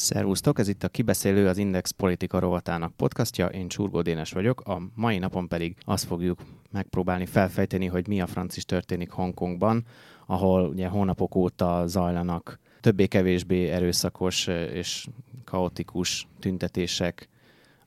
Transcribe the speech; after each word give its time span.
Szervusztok, 0.00 0.58
ez 0.58 0.68
itt 0.68 0.82
a 0.82 0.88
Kibeszélő 0.88 1.48
az 1.48 1.58
Index 1.58 1.90
politika 1.90 2.38
rovatának 2.38 2.96
podcastja, 2.96 3.46
én 3.46 3.68
Csurgó 3.68 4.02
Dénes 4.02 4.32
vagyok, 4.32 4.60
a 4.60 4.82
mai 4.94 5.18
napon 5.18 5.48
pedig 5.48 5.76
azt 5.84 6.04
fogjuk 6.04 6.40
megpróbálni 6.70 7.26
felfejteni, 7.26 7.86
hogy 7.86 8.08
mi 8.08 8.20
a 8.20 8.26
francis 8.26 8.64
történik 8.64 9.10
Hongkongban, 9.10 9.84
ahol 10.26 10.68
ugye 10.68 10.88
hónapok 10.88 11.34
óta 11.34 11.86
zajlanak 11.86 12.58
többé-kevésbé 12.80 13.68
erőszakos 13.68 14.46
és 14.46 15.06
kaotikus 15.44 16.28
tüntetések 16.38 17.28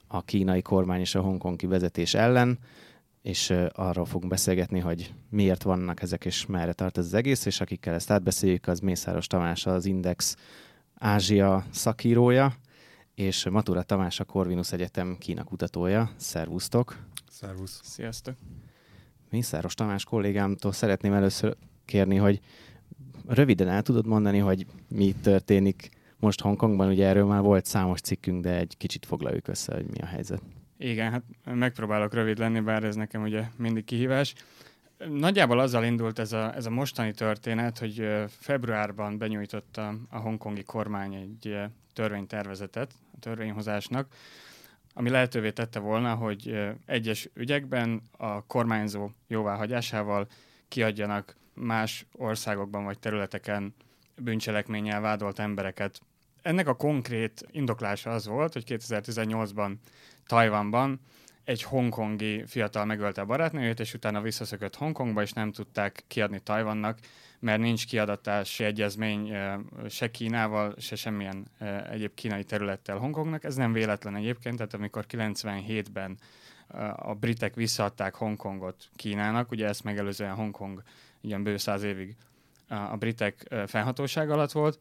a 0.07 0.21
kínai 0.21 0.61
kormány 0.61 0.99
és 0.99 1.15
a 1.15 1.21
hongkongi 1.21 1.65
vezetés 1.65 2.13
ellen, 2.13 2.59
és 3.21 3.53
arról 3.71 4.05
fogunk 4.05 4.31
beszélgetni, 4.31 4.79
hogy 4.79 5.13
miért 5.29 5.63
vannak 5.63 6.01
ezek, 6.01 6.25
és 6.25 6.45
merre 6.45 6.73
tart 6.73 6.97
ez 6.97 7.05
az 7.05 7.13
egész, 7.13 7.45
és 7.45 7.61
akikkel 7.61 7.93
ezt 7.93 8.11
átbeszéljük, 8.11 8.67
az 8.67 8.79
Mészáros 8.79 9.27
Tamás, 9.27 9.65
az 9.65 9.85
Index 9.85 10.35
Ázsia 11.05 11.65
szakírója, 11.69 12.53
és 13.15 13.49
Matura 13.49 13.83
Tamás 13.83 14.19
a 14.19 14.23
Corvinus 14.23 14.71
Egyetem 14.71 15.17
Kína 15.19 15.43
kutatója. 15.43 16.09
Szervusztok! 16.15 16.97
Szervusz! 17.29 17.79
Sziasztok! 17.83 18.35
Mészáros 19.29 19.73
Tamás 19.73 20.03
kollégámtól 20.03 20.71
szeretném 20.71 21.13
először 21.13 21.55
kérni, 21.85 22.15
hogy 22.15 22.39
röviden 23.27 23.67
el 23.67 23.81
tudod 23.81 24.07
mondani, 24.07 24.37
hogy 24.37 24.65
mi 24.89 25.15
történik 25.21 25.89
most 26.19 26.41
Hongkongban. 26.41 26.89
Ugye 26.89 27.07
erről 27.07 27.25
már 27.25 27.41
volt 27.41 27.65
számos 27.65 27.99
cikkünk, 27.99 28.43
de 28.43 28.57
egy 28.57 28.77
kicsit 28.77 29.05
foglaljuk 29.05 29.47
össze, 29.47 29.73
hogy 29.73 29.85
mi 29.85 29.99
a 29.99 30.05
helyzet. 30.05 30.41
Igen, 30.77 31.11
hát 31.11 31.23
megpróbálok 31.55 32.13
rövid 32.13 32.37
lenni, 32.37 32.59
bár 32.59 32.83
ez 32.83 32.95
nekem 32.95 33.21
ugye 33.21 33.43
mindig 33.57 33.85
kihívás. 33.85 34.33
Nagyjából 35.09 35.59
azzal 35.59 35.83
indult 35.83 36.19
ez 36.19 36.31
a, 36.31 36.55
ez 36.55 36.65
a 36.65 36.69
mostani 36.69 37.11
történet, 37.11 37.77
hogy 37.77 38.07
februárban 38.27 39.17
benyújtotta 39.17 39.95
a 40.09 40.17
hongkongi 40.17 40.63
kormány 40.63 41.13
egy 41.13 41.57
törvénytervezetet 41.93 42.93
a 43.15 43.19
törvényhozásnak, 43.19 44.07
ami 44.93 45.09
lehetővé 45.09 45.51
tette 45.51 45.79
volna, 45.79 46.15
hogy 46.15 46.59
egyes 46.85 47.29
ügyekben 47.33 48.01
a 48.17 48.45
kormányzó 48.45 49.09
jóváhagyásával 49.27 50.27
kiadjanak 50.67 51.35
más 51.53 52.05
országokban 52.11 52.83
vagy 52.83 52.99
területeken 52.99 53.73
bűncselekménnyel 54.15 55.01
vádolt 55.01 55.39
embereket. 55.39 56.01
Ennek 56.41 56.67
a 56.67 56.75
konkrét 56.75 57.45
indoklása 57.51 58.09
az 58.09 58.27
volt, 58.27 58.53
hogy 58.53 58.63
2018-ban 58.67 59.73
Tajvanban 60.27 60.99
egy 61.43 61.63
hongkongi 61.63 62.43
fiatal 62.47 62.85
megölte 62.85 63.21
a 63.21 63.25
barátnőjét, 63.25 63.79
és 63.79 63.93
utána 63.93 64.21
visszaszökött 64.21 64.75
Hongkongba, 64.75 65.21
és 65.21 65.31
nem 65.31 65.51
tudták 65.51 66.03
kiadni 66.07 66.39
Tajvannak, 66.39 66.99
mert 67.39 67.61
nincs 67.61 67.85
kiadatási 67.87 68.63
egyezmény 68.63 69.35
se 69.89 70.11
Kínával, 70.11 70.75
se 70.77 70.95
semmilyen 70.95 71.45
egyéb 71.91 72.13
kínai 72.13 72.43
területtel 72.43 72.97
Hongkongnak. 72.97 73.43
Ez 73.43 73.55
nem 73.55 73.73
véletlen 73.73 74.15
egyébként, 74.15 74.57
tehát 74.57 74.73
amikor 74.73 75.05
97-ben 75.09 76.17
a 76.95 77.13
britek 77.13 77.55
visszaadták 77.55 78.15
Hongkongot 78.15 78.89
Kínának, 78.95 79.51
ugye 79.51 79.67
ezt 79.67 79.83
megelőzően 79.83 80.35
Hongkong 80.35 80.83
ilyen 81.21 81.43
bő 81.43 81.57
száz 81.57 81.83
évig 81.83 82.15
a 82.67 82.97
britek 82.97 83.53
felhatóság 83.67 84.29
alatt 84.29 84.51
volt, 84.51 84.79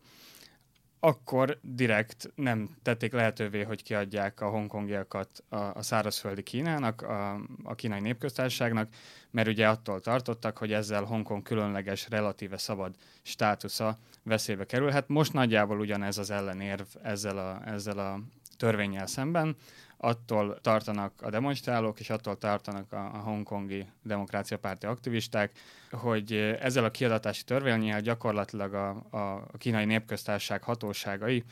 akkor 1.04 1.58
direkt 1.62 2.30
nem 2.34 2.76
tették 2.82 3.12
lehetővé, 3.12 3.62
hogy 3.62 3.82
kiadják 3.82 4.40
a 4.40 4.48
hongkongiakat 4.48 5.44
a, 5.48 5.56
a 5.56 5.82
szárazföldi 5.82 6.42
Kínának, 6.42 7.02
a, 7.02 7.40
a 7.62 7.74
kínai 7.74 8.00
népköztársaságnak, 8.00 8.88
mert 9.30 9.48
ugye 9.48 9.68
attól 9.68 10.00
tartottak, 10.00 10.58
hogy 10.58 10.72
ezzel 10.72 11.04
Hongkong 11.04 11.42
különleges, 11.42 12.08
relatíve 12.08 12.56
szabad 12.56 12.94
státusza 13.22 13.98
veszélybe 14.22 14.66
kerülhet. 14.66 15.08
Most 15.08 15.32
nagyjából 15.32 15.80
ugyanez 15.80 16.18
az 16.18 16.30
ellenérv 16.30 16.86
ezzel 17.02 17.38
a, 17.38 17.62
ezzel 17.64 17.98
a 17.98 18.20
törvényel 18.56 19.06
szemben, 19.06 19.56
attól 20.04 20.58
tartanak 20.60 21.12
a 21.22 21.30
demonstrálók, 21.30 22.00
és 22.00 22.10
attól 22.10 22.38
tartanak 22.38 22.92
a, 22.92 22.96
a 22.96 23.18
hongkongi 23.18 23.86
demokrácia 24.02 24.58
párti 24.58 24.86
aktivisták, 24.86 25.52
hogy 25.90 26.32
ezzel 26.60 26.84
a 26.84 26.90
kiadatási 26.90 27.44
törvényel 27.44 28.00
gyakorlatilag 28.00 28.74
a, 28.74 28.88
a 29.10 29.56
kínai 29.58 29.84
népköztársaság 29.84 30.62
hatóságai 30.62 31.44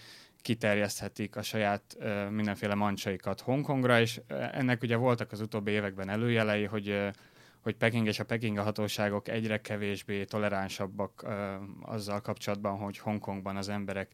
kiterjeszthetik 0.42 1.36
a 1.36 1.42
saját 1.42 1.82
uh, 1.98 2.30
mindenféle 2.30 2.74
mancsaikat 2.74 3.41
Hongkongra, 3.41 4.00
és 4.00 4.20
ennek 4.53 4.82
ugye 4.82 4.97
voltak 4.97 5.32
az 5.32 5.41
utóbbi 5.41 5.70
években 5.70 6.08
előjelei, 6.08 6.64
hogy 6.64 6.88
uh, 6.88 7.08
hogy 7.60 7.76
Peking 7.76 8.06
és 8.06 8.19
a 8.19 8.24
Peking 8.24 8.58
hatóságok 8.58 9.28
egyre 9.28 9.60
kevésbé 9.60 10.24
toleránsabbak 10.24 11.22
uh, 11.24 11.32
azzal 11.82 12.20
kapcsolatban, 12.20 12.78
hogy 12.78 12.98
Hongkongban 12.98 13.56
az 13.56 13.69
emberek 13.69 14.08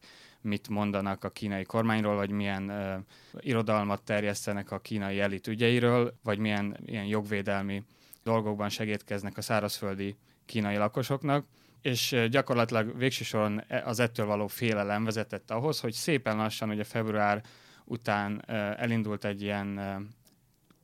mit 0.47 0.69
mondanak 0.69 1.23
a 1.23 1.29
kínai 1.29 1.63
kormányról, 1.63 2.15
vagy 2.15 2.29
milyen 2.29 2.69
uh, 2.69 3.43
irodalmat 3.45 4.03
terjesztenek 4.03 4.71
a 4.71 4.79
kínai 4.79 5.19
elit 5.19 5.47
ügyeiről, 5.47 6.13
vagy 6.23 6.37
milyen 6.37 6.77
ilyen 6.85 7.05
jogvédelmi 7.05 7.83
dolgokban 8.23 8.69
segítkeznek 8.69 9.37
a 9.37 9.41
szárazföldi 9.41 10.15
kínai 10.45 10.77
lakosoknak. 10.77 11.45
És 11.81 12.15
gyakorlatilag 12.29 12.97
végső 12.97 13.23
soron 13.23 13.63
e, 13.67 13.83
az 13.85 13.99
ettől 13.99 14.25
való 14.25 14.47
félelem 14.47 15.03
vezetett 15.03 15.51
ahhoz, 15.51 15.79
hogy 15.79 15.93
szépen 15.93 16.37
lassan 16.37 16.69
ugye 16.69 16.83
február 16.83 17.43
után 17.85 18.43
elindult 18.77 19.25
egy 19.25 19.41
ilyen 19.41 19.79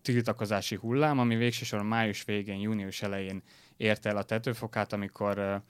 tiltakozási 0.01 0.75
hullám, 0.75 1.19
ami 1.19 1.35
végső 1.35 1.65
soron 1.65 1.85
május 1.85 2.23
végén, 2.23 2.59
június 2.59 3.01
elején 3.01 3.41
érte 3.77 4.09
el 4.09 4.17
a 4.17 4.23
tetőfokát, 4.23 4.93
amikor 4.93 5.61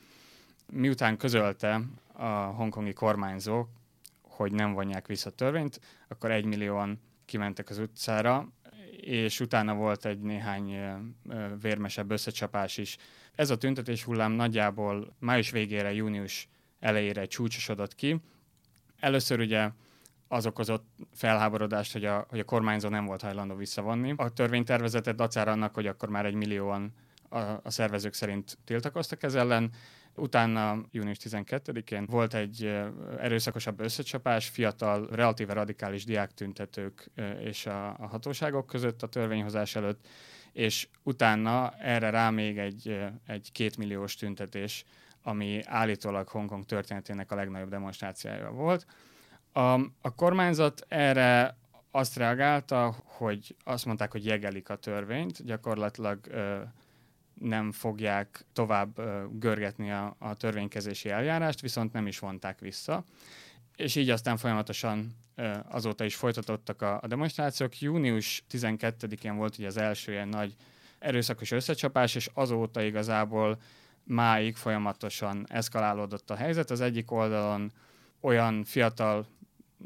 miután 0.71 1.17
közölte 1.17 1.81
a 2.13 2.27
hongkongi 2.27 2.93
kormányzó, 2.93 3.67
hogy 4.35 4.51
nem 4.51 4.73
vonják 4.73 5.07
vissza 5.07 5.29
a 5.29 5.33
törvényt, 5.33 5.79
akkor 6.07 6.31
egymillióan 6.31 6.99
kimentek 7.25 7.69
az 7.69 7.77
utcára, 7.77 8.53
és 9.01 9.39
utána 9.39 9.73
volt 9.73 10.05
egy 10.05 10.19
néhány 10.19 10.75
vérmesebb 11.61 12.11
összecsapás 12.11 12.77
is. 12.77 12.97
Ez 13.35 13.49
a 13.49 13.57
tüntetés 13.57 14.03
hullám 14.03 14.31
nagyjából 14.31 15.15
május 15.19 15.51
végére, 15.51 15.93
június 15.93 16.47
elejére 16.79 17.25
csúcsosodott 17.25 17.95
ki. 17.95 18.21
Először 18.99 19.39
ugye 19.39 19.69
az 20.27 20.45
okozott 20.45 20.85
felháborodást, 21.13 21.93
hogy 21.93 22.05
a, 22.05 22.25
hogy 22.29 22.39
a 22.39 22.43
kormányzó 22.43 22.89
nem 22.89 23.05
volt 23.05 23.21
hajlandó 23.21 23.55
visszavonni. 23.55 24.13
A 24.17 24.29
törvénytervezetet 24.29 25.15
dacára 25.15 25.51
annak, 25.51 25.73
hogy 25.73 25.87
akkor 25.87 26.09
már 26.09 26.25
egy 26.25 26.33
millióan 26.33 26.93
a, 27.29 27.39
a 27.39 27.69
szervezők 27.69 28.13
szerint 28.13 28.57
tiltakoztak 28.65 29.23
ez 29.23 29.35
ellen. 29.35 29.71
Utána 30.15 30.81
június 30.91 31.17
12-én 31.21 32.05
volt 32.05 32.33
egy 32.33 32.81
erőszakosabb 33.19 33.79
összecsapás 33.79 34.47
fiatal, 34.47 35.07
relatíve 35.11 35.53
radikális 35.53 36.05
diáktüntetők 36.05 37.11
és 37.39 37.65
a, 37.65 37.87
a 37.87 38.07
hatóságok 38.07 38.65
között 38.65 39.03
a 39.03 39.07
törvényhozás 39.07 39.75
előtt, 39.75 40.07
és 40.51 40.87
utána 41.03 41.71
erre 41.71 42.09
rá 42.09 42.29
még 42.29 42.57
egy, 42.57 42.99
egy 43.27 43.51
kétmilliós 43.51 44.15
tüntetés, 44.15 44.85
ami 45.23 45.61
állítólag 45.65 46.27
Hongkong 46.27 46.65
történetének 46.65 47.31
a 47.31 47.35
legnagyobb 47.35 47.69
demonstrációja 47.69 48.51
volt. 48.51 48.85
A, 49.51 49.73
a 50.01 50.15
kormányzat 50.15 50.85
erre 50.87 51.57
azt 51.91 52.17
reagálta, 52.17 52.95
hogy 53.03 53.55
azt 53.63 53.85
mondták, 53.85 54.11
hogy 54.11 54.25
jegelik 54.25 54.69
a 54.69 54.75
törvényt, 54.75 55.45
gyakorlatilag 55.45 56.19
nem 57.33 57.71
fogják 57.71 58.45
tovább 58.53 59.01
görgetni 59.39 59.91
a, 59.91 60.15
a 60.19 60.35
törvénykezési 60.35 61.09
eljárást, 61.09 61.61
viszont 61.61 61.93
nem 61.93 62.07
is 62.07 62.19
vonták 62.19 62.59
vissza. 62.59 63.03
És 63.75 63.95
így 63.95 64.09
aztán 64.09 64.37
folyamatosan 64.37 65.15
azóta 65.69 66.03
is 66.03 66.15
folytatottak 66.15 66.81
a, 66.81 66.99
a 67.01 67.07
demonstrációk. 67.07 67.79
Június 67.79 68.43
12-én 68.51 69.35
volt 69.35 69.57
ugye 69.57 69.67
az 69.67 69.77
első 69.77 70.11
ilyen 70.11 70.27
nagy 70.27 70.55
erőszakos 70.99 71.51
összecsapás, 71.51 72.15
és 72.15 72.29
azóta 72.33 72.81
igazából 72.81 73.59
máig 74.03 74.55
folyamatosan 74.55 75.45
eszkalálódott 75.49 76.29
a 76.29 76.35
helyzet. 76.35 76.71
Az 76.71 76.81
egyik 76.81 77.11
oldalon 77.11 77.71
olyan 78.19 78.63
fiatal 78.63 79.25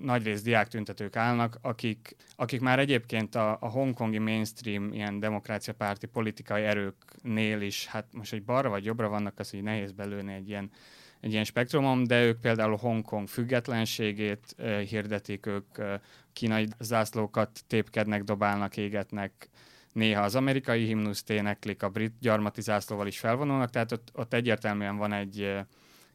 nagyrészt 0.02 0.44
diák 0.44 0.68
tüntetők 0.68 1.16
állnak, 1.16 1.58
akik, 1.62 2.16
akik 2.36 2.62
már 2.62 2.80
egyébként 2.80 3.36
a, 3.36 3.58
a 3.60 3.68
hongkongi 3.68 4.18
mainstream 4.18 4.94
ilyen 4.94 5.20
demokráciapárti 5.20 6.08
politikai 6.08 6.64
erőknél 6.64 7.62
is, 7.62 7.86
hát 7.86 8.06
most, 8.12 8.32
hogy 8.32 8.44
balra 8.44 8.70
vagy 8.70 8.86
jobbra 8.86 9.10
vannak, 9.10 9.40
az 9.40 9.54
így 9.54 9.64
nehéz 9.64 9.92
belőni 9.92 10.34
egy 10.34 10.50
ilyen, 10.50 10.72
egy 11.20 11.32
ilyen 11.32 11.44
spektrumom, 11.44 12.04
de 12.04 12.24
ők 12.24 12.40
például 12.40 12.76
Hongkong 12.76 13.28
függetlenségét 13.28 14.56
uh, 14.58 14.80
hirdetik, 14.80 15.46
ők 15.46 15.78
uh, 15.78 15.94
kínai 16.34 16.68
zászlókat 16.80 17.64
tépkednek, 17.68 18.24
dobálnak, 18.24 18.78
égetnek, 18.78 19.50
néha 19.94 20.22
az 20.22 20.36
amerikai 20.36 20.86
himnuszt 20.86 21.30
éneklik, 21.30 21.84
a 21.84 21.90
brit 21.90 22.14
gyarmati 22.20 22.62
zászlóval 22.62 23.08
is 23.08 23.20
felvonulnak, 23.20 23.70
tehát 23.70 23.92
ott, 23.92 24.10
ott 24.14 24.34
egyértelműen 24.34 24.98
van 24.98 25.14
egy 25.14 25.42
uh, 25.42 25.60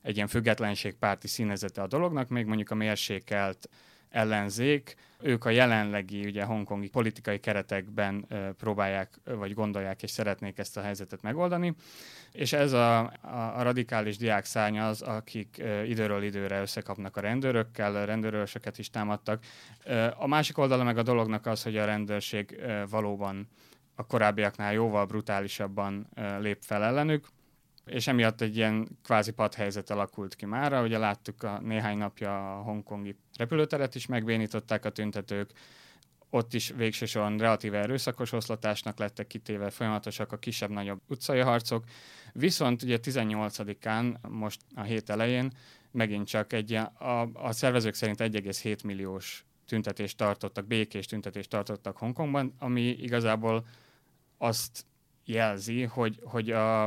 egy 0.03 0.15
ilyen 0.17 0.29
függetlenségpárti 0.29 1.29
színezete 1.29 1.83
a 1.83 1.87
dolognak, 1.87 2.29
még 2.29 2.47
mondjuk 2.47 2.71
a 2.71 2.75
mérsékelt 2.75 3.69
ellenzék, 4.13 4.95
ők 5.21 5.45
a 5.45 5.51
jelenlegi 5.51 6.25
ugye 6.25 6.45
hongkongi 6.45 6.89
politikai 6.89 7.41
keretekben 7.41 8.27
próbálják, 8.59 9.21
vagy 9.25 9.55
gondolják 9.55 10.03
és 10.03 10.11
szeretnék 10.11 10.59
ezt 10.59 10.77
a 10.77 10.81
helyzetet 10.81 11.23
megoldani. 11.23 11.75
És 12.33 12.53
ez 12.53 12.73
a, 12.73 12.99
a, 12.99 13.59
a 13.59 13.63
radikális 13.63 14.17
diák 14.17 14.45
szárny 14.45 14.79
az, 14.79 15.03
akik 15.03 15.63
időről 15.87 16.23
időre 16.23 16.61
összekapnak 16.61 17.17
a 17.17 17.21
rendőrökkel, 17.21 17.97
a 17.97 18.05
rendőrösöket 18.05 18.79
is 18.79 18.91
támadtak. 18.91 19.45
A 20.17 20.27
másik 20.27 20.59
oldala 20.59 20.85
meg 20.85 20.99
a 20.99 21.03
dolognak 21.03 21.47
az, 21.47 21.63
hogy 21.63 21.77
a 21.77 21.85
rendőrség 21.85 22.61
valóban 22.91 23.49
a 23.95 24.07
korábbiaknál 24.07 24.73
jóval 24.73 25.07
brutálisabban 25.07 26.09
lép 26.41 26.59
fel 26.61 26.85
ellenük, 26.85 27.27
és 27.87 28.07
emiatt 28.07 28.41
egy 28.41 28.57
ilyen 28.57 28.99
kvázi 29.03 29.31
padhelyzet 29.31 29.91
alakult 29.91 30.35
ki 30.35 30.47
mára. 30.47 30.83
Ugye 30.83 30.99
láttuk 30.99 31.43
a 31.43 31.61
néhány 31.61 31.99
napja 31.99 32.59
a 32.59 32.63
hongkongi 32.63 33.17
repülőteret 33.37 33.95
is 33.95 34.07
megbénították 34.07 34.85
a 34.85 34.91
tüntetők, 34.91 35.51
ott 36.35 36.55
is 36.55 36.73
végső 36.77 37.07
soron 37.07 37.39
relatíve 37.39 37.79
erőszakos 37.79 38.33
oszlatásnak 38.33 38.99
lettek 38.99 39.27
kitéve, 39.27 39.71
folyamatosak 39.71 40.33
a 40.33 40.39
kisebb-nagyobb 40.39 41.01
utcai 41.07 41.39
harcok. 41.39 41.85
Viszont 42.33 42.83
ugye 42.83 42.99
18-án, 43.03 44.29
most 44.29 44.61
a 44.75 44.83
hét 44.83 45.11
elején 45.11 45.53
megint 45.91 46.27
csak 46.27 46.53
egy, 46.53 46.73
a, 46.73 47.29
a 47.33 47.53
szervezők 47.53 47.95
szerint 47.95 48.21
1,7 48.21 48.85
milliós 48.85 49.45
tüntetést 49.67 50.17
tartottak, 50.17 50.67
békés 50.67 51.07
tüntetést 51.07 51.51
tartottak 51.51 51.97
Hongkongban, 51.97 52.55
ami 52.59 52.83
igazából 52.83 53.67
azt 54.39 54.85
jelzi, 55.25 55.83
hogy, 55.83 56.19
hogy 56.23 56.51
a, 56.51 56.85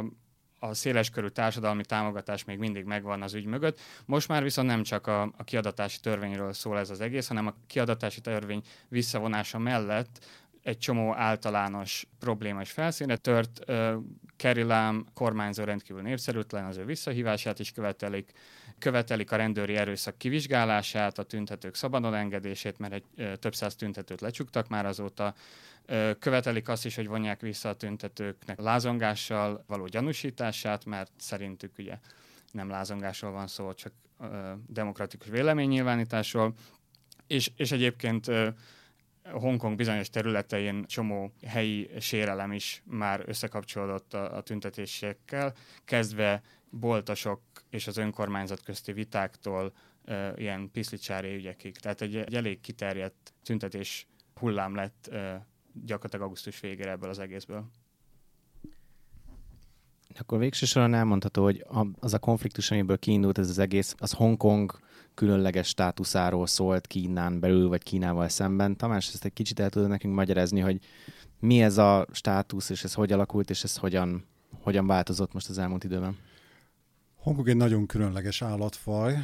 a 0.68 0.74
széleskörű 0.74 1.28
társadalmi 1.28 1.86
támogatás 1.86 2.44
még 2.44 2.58
mindig 2.58 2.86
megvan 2.86 3.22
az 3.22 3.34
ügy 3.34 3.46
mögött. 3.46 3.80
Most 4.06 4.28
már 4.28 4.44
viszont 4.44 4.68
nem 4.68 4.84
csak 4.84 5.08
a, 5.08 5.22
a 5.22 5.44
kiadatási 5.44 6.00
törvényről 6.00 6.54
szól 6.54 6.80
ez 6.80 6.90
az 6.90 7.02
egész, 7.02 7.28
hanem 7.28 7.48
a 7.48 7.56
kiadatási 7.68 8.22
törvény 8.22 8.62
visszavonása 8.88 9.58
mellett 9.58 10.26
egy 10.64 10.78
csomó 10.78 11.16
általános 11.16 12.08
probléma 12.20 12.62
is 12.62 12.72
felszínre 12.72 13.18
tört. 13.18 13.60
Uh, 13.68 13.94
Kerry 14.36 14.62
Lam 14.62 15.06
kormányzó 15.14 15.64
rendkívül 15.64 16.02
népszerűtlen, 16.02 16.66
az 16.66 16.78
ő 16.78 16.86
visszahívását 16.86 17.60
is 17.60 17.72
követelik. 17.72 18.32
Követelik 18.80 19.32
a 19.32 19.36
rendőri 19.36 19.76
erőszak 19.76 20.18
kivizsgálását, 20.18 21.18
a 21.18 21.24
tüntetők 21.24 21.76
szabadon 21.76 22.14
engedését, 22.14 22.78
mert 22.78 22.94
egy 22.94 23.38
több 23.40 23.56
száz 23.56 23.76
tüntetőt 23.76 24.22
lecsuktak 24.22 24.68
már 24.68 24.86
azóta. 24.86 25.34
Követelik 26.20 26.70
azt 26.70 26.86
is, 26.86 26.96
hogy 26.96 27.08
vonják 27.08 27.42
vissza 27.42 27.70
a 27.70 27.76
tüntetőknek 27.76 28.60
lázongással 28.60 29.64
való 29.68 29.86
gyanúsítását, 29.86 30.86
mert 30.86 31.12
szerintük 31.18 31.78
ugye 31.78 31.98
nem 32.52 32.70
lázongásról 32.70 33.32
van 33.32 33.48
szó, 33.48 33.74
csak 33.74 33.94
demokratikus 34.68 35.28
véleménynyilvánításról. 35.28 36.54
És, 37.28 37.52
és 37.56 37.72
egyébként 37.72 38.32
Hongkong 39.32 39.76
bizonyos 39.76 40.10
területein 40.10 40.86
csomó 40.86 41.34
helyi 41.46 41.90
sérelem 42.00 42.52
is 42.52 42.82
már 42.86 43.24
összekapcsolódott 43.26 44.14
a, 44.14 44.38
a 44.38 44.42
tüntetésekkel, 44.42 45.54
kezdve 45.86 46.42
boltosok 46.70 47.42
és 47.76 47.88
az 47.88 47.98
önkormányzat 47.98 48.62
közti 48.64 48.94
vitáktól 48.94 49.74
uh, 50.08 50.32
ilyen 50.36 50.72
piszlicsári 50.72 51.36
ügyekig. 51.36 51.78
Tehát 51.78 52.02
egy, 52.02 52.16
egy 52.16 52.36
elég 52.36 52.62
kiterjedt 52.62 53.34
tüntetés 53.44 54.08
hullám 54.36 54.76
lett 54.76 55.10
uh, 55.12 55.34
gyakorlatilag 55.86 56.26
augusztus 56.26 56.60
végére 56.60 56.92
ebből 56.92 57.10
az 57.10 57.20
egészből. 57.20 57.66
Akkor 60.20 60.40
végső 60.40 60.66
soron 60.66 60.94
elmondható, 60.94 61.44
hogy 61.44 61.66
az 62.00 62.14
a 62.14 62.20
konfliktus, 62.20 62.72
amiből 62.72 62.98
kiindult 62.98 63.38
ez 63.38 63.50
az 63.50 63.60
egész, 63.60 63.96
az 63.98 64.12
Hongkong 64.12 64.80
különleges 65.14 65.68
státuszáról 65.68 66.48
szólt 66.48 66.88
Kínán 66.88 67.40
belül, 67.40 67.68
vagy 67.68 67.84
Kínával 67.84 68.30
szemben. 68.30 68.78
Tamás, 68.78 69.08
ezt 69.08 69.26
egy 69.26 69.34
kicsit 69.34 69.60
el 69.60 69.70
tudod 69.70 69.90
nekünk 69.90 70.16
magyarázni, 70.16 70.60
hogy 70.60 70.80
mi 71.40 71.62
ez 71.62 71.78
a 71.78 72.08
státusz, 72.12 72.70
és 72.70 72.84
ez 72.84 72.94
hogy 72.94 73.12
alakult, 73.12 73.50
és 73.50 73.64
ez 73.64 73.78
hogyan, 73.78 74.26
hogyan 74.62 74.88
változott 74.88 75.34
most 75.34 75.50
az 75.50 75.58
elmúlt 75.58 75.84
időben? 75.84 76.18
Hongkong 77.26 77.50
egy 77.50 77.58
nagyon 77.58 77.86
különleges 77.86 78.42
állatfaj. 78.42 79.18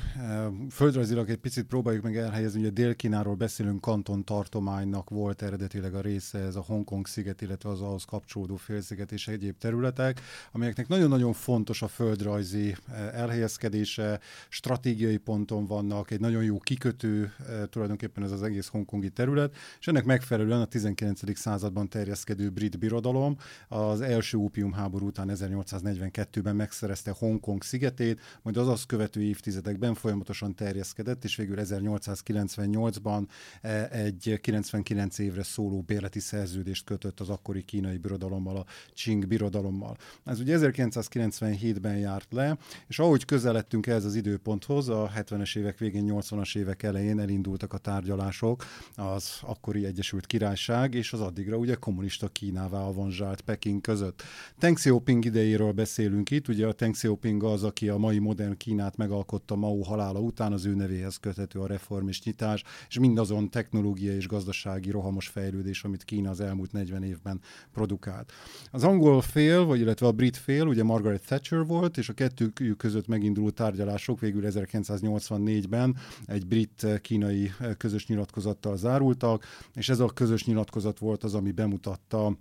Földrajzilag 0.69 1.30
egy 1.30 1.38
picit 1.38 1.65
próbáljuk 1.65 2.03
meg 2.03 2.18
elhelyezni, 2.18 2.65
a 2.65 2.69
Dél-Kínáról 2.69 3.36
beszélünk 3.36 3.81
kanton 3.81 4.24
tartománynak 4.24 5.09
volt 5.09 5.42
eredetileg 5.42 5.94
a 5.94 6.01
része, 6.01 6.39
ez 6.39 6.56
a 6.56 6.62
Hongkong 6.62 7.07
sziget, 7.07 7.42
illetve 7.42 7.69
az 7.69 7.81
ahhoz 7.81 8.03
kapcsolódó 8.03 8.56
félsziget 8.56 9.12
és 9.12 9.27
egyéb 9.27 9.57
területek, 9.57 10.21
amelyeknek 10.51 10.88
nagyon-nagyon 10.88 11.33
fontos 11.33 11.81
a 11.81 11.88
földrajzi 11.88 12.75
elhelyezkedése, 13.13 14.19
stratégiai 14.50 15.18
ponton 15.18 15.65
vannak, 15.65 16.12
egy 16.12 16.19
nagyon 16.19 16.44
jó 16.44 16.59
kikötő 16.59 17.33
tulajdonképpen 17.69 18.24
ez 18.24 18.31
az 18.31 18.44
egész 18.44 18.68
hongkongi 18.68 19.09
terület, 19.09 19.56
és 19.80 19.88
ennek 19.88 20.06
megfelelően 20.06 20.62
a 20.62 20.65
19. 20.65 21.38
században 21.38 21.89
terjeszkedő 21.89 22.50
brit 22.50 22.80
birodalom 22.80 23.38
az 23.68 24.01
első 24.01 24.38
ópiumháború 24.38 25.06
után 25.06 25.30
1842-ben 25.33 26.56
megszerezte 26.56 27.12
Hongkong 27.12 27.63
sziget, 27.63 27.89
szigetét, 27.97 28.21
majd 28.41 28.57
az 28.57 28.67
azt 28.67 28.85
követő 28.85 29.21
évtizedekben 29.21 29.93
folyamatosan 29.93 30.55
terjeszkedett, 30.55 31.23
és 31.23 31.35
végül 31.35 31.55
1898-ban 31.59 33.27
e, 33.61 33.88
egy 33.91 34.39
99 34.41 35.17
évre 35.17 35.43
szóló 35.43 35.81
bérleti 35.81 36.19
szerződést 36.19 36.85
kötött 36.85 37.19
az 37.19 37.29
akkori 37.29 37.63
kínai 37.63 37.97
birodalommal, 37.97 38.57
a 38.57 38.65
Qing 38.93 39.27
birodalommal. 39.27 39.97
Ez 40.25 40.39
ugye 40.39 40.57
1997-ben 40.59 41.97
járt 41.97 42.33
le, 42.33 42.57
és 42.88 42.99
ahogy 42.99 43.25
közeledtünk 43.25 43.88
ehhez 43.88 44.05
az 44.05 44.15
időponthoz, 44.15 44.89
a 44.89 45.11
70-es 45.15 45.57
évek 45.57 45.77
végén, 45.77 46.05
80-as 46.07 46.57
évek 46.57 46.83
elején 46.83 47.19
elindultak 47.19 47.73
a 47.73 47.77
tárgyalások 47.77 48.65
az 48.95 49.39
akkori 49.41 49.85
Egyesült 49.85 50.25
Királyság 50.25 50.93
és 50.93 51.13
az 51.13 51.19
addigra 51.19 51.57
ugye 51.57 51.75
kommunista 51.75 52.27
Kínává 52.27 52.79
avanzsált 52.79 53.41
Peking 53.41 53.81
között. 53.81 54.23
Teng 54.59 54.75
Xiaoping 54.75 55.25
idejéről 55.25 55.71
beszélünk 55.71 56.31
itt, 56.31 56.47
ugye 56.47 56.67
a 56.67 56.73
Teng 56.73 56.93
Xiaoping 56.93 57.43
az, 57.43 57.63
aki 57.63 57.81
a 57.89 57.98
mai 57.98 58.19
modern 58.19 58.57
Kínát 58.57 58.98
megalkotta 58.98 59.56
Mao 59.56 59.81
halála 59.81 60.19
után, 60.19 60.54
az 60.54 60.66
ő 60.66 60.75
nevéhez 60.75 61.18
köthető 61.18 61.60
a 61.60 61.68
reform 61.68 62.07
és 62.07 62.24
nyitás, 62.24 62.63
és 62.88 63.00
mindazon 63.00 63.50
technológiai 63.50 64.16
és 64.16 64.28
gazdasági 64.28 64.92
rohamos 64.92 65.28
fejlődés, 65.28 65.83
amit 65.83 66.04
Kína 66.04 66.30
az 66.30 66.39
elmúlt 66.39 66.72
40 66.72 67.04
évben 67.04 67.42
produkált. 67.74 68.31
Az 68.72 68.83
angol 68.83 69.22
fél, 69.22 69.66
vagy 69.66 69.80
illetve 69.80 70.07
a 70.07 70.12
brit 70.12 70.38
fél, 70.38 70.66
ugye 70.66 70.83
Margaret 70.83 71.25
Thatcher 71.25 71.66
volt, 71.66 71.98
és 71.98 72.10
a 72.10 72.13
kettőjük 72.13 72.78
között 72.78 73.07
meginduló 73.07 73.50
tárgyalások 73.50 74.19
végül 74.19 74.44
1984-ben 74.45 75.95
egy 76.25 76.48
brit-kínai 76.48 77.51
közös 77.77 78.07
nyilatkozattal 78.07 78.77
zárultak, 78.77 79.45
és 79.74 79.89
ez 79.89 80.00
a 80.00 80.06
közös 80.06 80.45
nyilatkozat 80.45 81.00
volt 81.00 81.24
az, 81.24 81.34
ami 81.34 81.51
bemutatta 81.51 82.38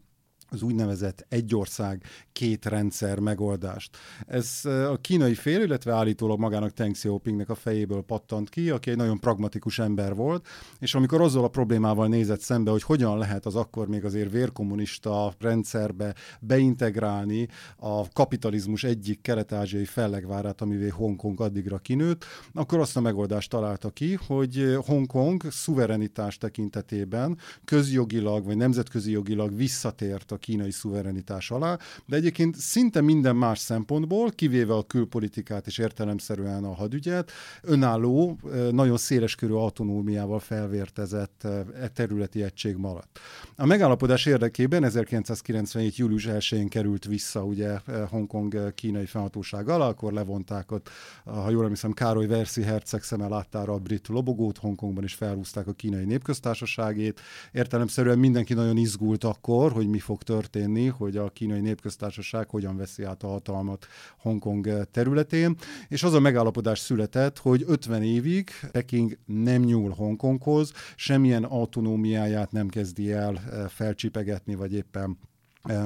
az 0.50 0.62
úgynevezett 0.62 1.26
egy 1.29 1.55
ország, 1.55 2.02
két 2.32 2.64
rendszer 2.64 3.19
megoldást. 3.19 3.97
Ez 4.26 4.64
a 4.64 4.99
kínai 5.00 5.35
fél, 5.35 5.62
illetve 5.62 5.93
állítólag 5.93 6.38
magának 6.38 6.73
Teng 6.73 6.93
Xiaopingnek 6.93 7.49
a 7.49 7.55
fejéből 7.55 8.02
pattant 8.02 8.49
ki, 8.49 8.70
aki 8.70 8.91
egy 8.91 8.97
nagyon 8.97 9.19
pragmatikus 9.19 9.79
ember 9.79 10.14
volt, 10.14 10.47
és 10.78 10.95
amikor 10.95 11.21
azzal 11.21 11.45
a 11.45 11.49
problémával 11.49 12.09
nézett 12.09 12.40
szembe, 12.40 12.71
hogy 12.71 12.83
hogyan 12.83 13.19
lehet 13.19 13.47
az 13.47 13.54
akkor 13.54 13.88
még 13.88 14.04
azért 14.04 14.30
vérkommunista 14.30 15.35
rendszerbe 15.38 16.14
beintegrálni 16.40 17.49
a 17.76 18.09
kapitalizmus 18.09 18.85
egyik 18.85 19.21
kelet-ázsiai 19.21 19.85
fellegvárát, 19.85 20.61
amivé 20.61 20.88
Hongkong 20.88 21.40
addigra 21.40 21.78
kinőtt, 21.78 22.25
akkor 22.52 22.78
azt 22.78 22.97
a 22.97 23.00
megoldást 23.00 23.50
találta 23.50 23.90
ki, 23.90 24.19
hogy 24.26 24.78
Hongkong 24.87 25.42
szuverenitás 25.50 26.38
tekintetében 26.38 27.38
közjogilag 27.64 28.45
vagy 28.45 28.57
nemzetközi 28.57 29.11
jogilag 29.11 29.57
visszatért 29.57 30.33
a 30.33 30.37
kínai 30.40 30.70
szuverenitás 30.70 31.50
alá, 31.50 31.78
de 32.06 32.16
egyébként 32.16 32.56
szinte 32.56 33.00
minden 33.00 33.37
más 33.37 33.59
szempontból, 33.59 34.30
kivéve 34.30 34.75
a 34.75 34.82
külpolitikát 34.82 35.66
és 35.66 35.78
értelemszerűen 35.78 36.64
a 36.64 36.75
hadügyet, 36.75 37.30
önálló, 37.62 38.38
nagyon 38.70 38.97
széleskörű 38.97 39.52
autonómiával 39.52 40.38
felvértezett 40.38 41.44
e 41.80 41.88
területi 41.88 42.42
egység 42.42 42.76
maradt. 42.76 43.18
A 43.56 43.66
megállapodás 43.66 44.26
érdekében 44.26 44.85
1997. 44.85 45.97
július 45.97 46.26
1-én 46.28 46.68
került 46.68 47.04
vissza 47.04 47.44
ugye 47.44 47.78
Hongkong 48.11 48.75
kínai 48.75 49.06
fennhatóság 49.06 49.68
alá, 49.68 49.87
akkor 49.87 50.12
levonták 50.12 50.73
ott, 50.73 50.88
ha 51.25 51.50
jól 51.50 51.62
emlékszem, 51.62 51.92
Károly 51.92 52.26
Verszi 52.26 52.62
herceg 52.62 53.02
szeme 53.02 53.28
láttára 53.28 53.73
a 53.73 53.78
brit 53.78 54.09
lobogót, 54.09 54.59
Hongkongban 54.59 55.04
is 55.04 55.14
felhúzták 55.14 55.66
a 55.66 55.73
kínai 55.73 56.04
népköztársaságét. 56.04 57.20
Értelemszerűen 57.52 58.18
mindenki 58.18 58.54
nagyon 58.54 58.76
izgult 58.76 59.25
akkor, 59.25 59.73
hogy 59.73 59.88
mi 59.88 59.99
fog 59.99 60.23
történni, 60.31 60.87
hogy 60.87 61.17
a 61.17 61.29
kínai 61.29 61.61
népköztársaság 61.61 62.49
hogyan 62.49 62.77
veszi 62.77 63.03
át 63.03 63.23
a 63.23 63.29
hatalmat 63.29 63.87
Hongkong 64.19 64.89
területén, 64.91 65.57
és 65.89 66.03
az 66.03 66.15
a 66.15 66.21
megállapodás 66.21 66.79
született, 66.79 67.39
hogy 67.39 67.65
50 67.67 68.03
évig 68.03 68.51
Peking 68.73 69.19
nem 69.25 69.63
nyúl 69.63 69.91
Hongkonghoz, 69.91 70.73
semmilyen 70.97 71.45
autonómiáját 71.45 72.53
nem 72.53 72.69
kezdi 72.69 73.13
el 73.13 73.37
eh, 73.37 73.69
felcsipegetni, 73.69 74.55
vagy 74.55 74.73
éppen 74.75 75.19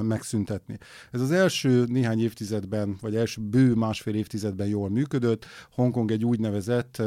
megszüntetni. 0.03 0.79
Ez 1.11 1.21
az 1.21 1.31
első 1.31 1.85
néhány 1.85 2.21
évtizedben, 2.21 2.97
vagy 3.01 3.17
első 3.17 3.41
bő 3.41 3.75
másfél 3.75 4.15
évtizedben 4.15 4.67
jól 4.67 4.91
működött. 4.91 5.47
Hongkong 5.71 6.11
egy 6.11 6.25
úgynevezett 6.25 7.03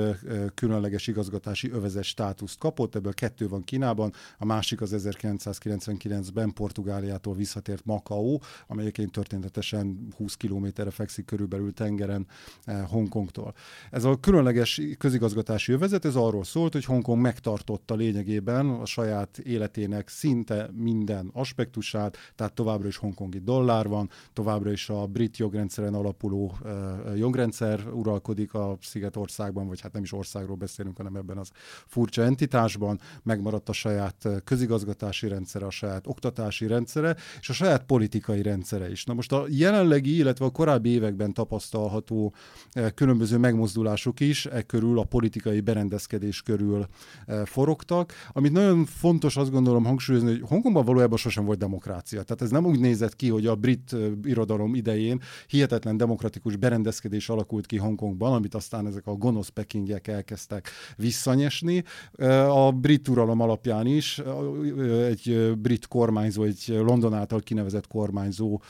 különleges 0.53 1.07
igazgatási 1.07 1.71
övezet 1.71 2.03
státuszt 2.03 2.57
kapott, 2.57 2.95
ebből 2.95 3.13
kettő 3.13 3.47
van 3.47 3.63
Kínában, 3.63 4.13
a 4.37 4.45
másik 4.45 4.81
az 4.81 4.95
1999-ben 4.97 6.53
Portugáliától 6.53 7.35
visszatért 7.35 7.85
Macau, 7.85 8.37
amelyeként 8.67 9.11
történetesen 9.11 10.07
20 10.17 10.35
kilométerre 10.35 10.91
fekszik 10.91 11.25
körülbelül 11.25 11.73
tengeren 11.73 12.27
Hongkongtól. 12.87 13.53
Ez 13.91 14.03
a 14.03 14.19
különleges 14.19 14.81
közigazgatási 14.97 15.71
övezet, 15.71 16.05
ez 16.05 16.15
arról 16.15 16.43
szólt, 16.43 16.73
hogy 16.73 16.85
Hongkong 16.85 17.21
megtartotta 17.21 17.95
lényegében 17.95 18.69
a 18.69 18.85
saját 18.85 19.37
életének 19.37 20.09
szinte 20.09 20.69
minden 20.73 21.29
aspektusát, 21.33 22.17
tehát 22.35 22.55
továbbra 22.57 22.87
is 22.87 22.97
hongkongi 22.97 23.39
dollár 23.39 23.87
van, 23.87 24.09
továbbra 24.33 24.71
is 24.71 24.89
a 24.89 25.05
brit 25.05 25.37
jogrendszeren 25.37 25.93
alapuló 25.93 26.57
jogrendszer 27.15 27.87
uralkodik 27.93 28.53
a 28.53 28.77
Szigetországban, 28.81 29.67
vagy 29.67 29.81
hát 29.81 29.93
nem 29.93 30.03
is 30.03 30.13
országról 30.13 30.55
beszélünk, 30.55 30.97
hanem 30.97 31.15
ebben 31.15 31.37
az 31.37 31.49
furcsa 31.85 32.21
entitásban, 32.21 32.99
megmaradt 33.23 33.69
a 33.69 33.73
saját 33.73 34.27
közigazgatási 34.43 35.27
rendszere, 35.27 35.65
a 35.65 35.69
saját 35.69 36.07
oktatási 36.07 36.67
rendszere, 36.67 37.15
és 37.39 37.49
a 37.49 37.53
saját 37.53 37.83
politikai 37.83 38.41
rendszere 38.41 38.91
is. 38.91 39.03
Na 39.03 39.13
most 39.13 39.31
a 39.31 39.45
jelenlegi, 39.49 40.15
illetve 40.15 40.45
a 40.45 40.49
korábbi 40.49 40.89
években 40.89 41.33
tapasztalható 41.33 42.33
különböző 42.95 43.37
megmozdulások 43.37 44.19
is 44.19 44.45
e 44.45 44.61
körül, 44.61 44.99
a 44.99 45.03
politikai 45.03 45.59
berendezkedés 45.59 46.41
körül 46.41 46.87
forogtak, 47.45 48.13
amit 48.31 48.51
nagyon 48.51 48.85
fontos 48.85 49.37
azt 49.37 49.51
gondolom 49.51 49.85
hangsúlyozni, 49.85 50.29
hogy 50.29 50.41
Hongkongban 50.49 50.85
valójában 50.85 51.17
sosem 51.17 51.45
volt 51.45 51.59
demokrácia. 51.59 52.23
Tehát 52.23 52.41
ez 52.47 52.53
nem 52.53 52.65
úgy 52.65 52.79
nézett 52.79 53.15
ki, 53.15 53.29
hogy 53.29 53.45
a 53.45 53.55
brit 53.55 53.95
irodalom 54.23 54.75
idején 54.75 55.21
hihetetlen 55.47 55.97
demokratikus 55.97 56.55
berendezkedés 56.55 57.29
alakult 57.29 57.65
ki 57.65 57.77
Hongkongban, 57.77 58.33
amit 58.33 58.55
aztán 58.55 58.87
ezek 58.87 59.07
a 59.07 59.13
gonosz 59.13 59.47
pekingiek 59.47 60.07
elkezdtek 60.07 60.69
visszanyesni. 60.97 61.83
A 62.49 62.71
brit 62.71 63.07
uralom 63.07 63.39
alapján 63.39 63.85
is 63.85 64.21
egy 65.07 65.57
brit 65.57 65.87
kormányzó, 65.87 66.43
egy 66.43 66.63
London 66.67 67.13
által 67.13 67.39
kinevezett 67.39 67.87
kormányzó 67.87 68.61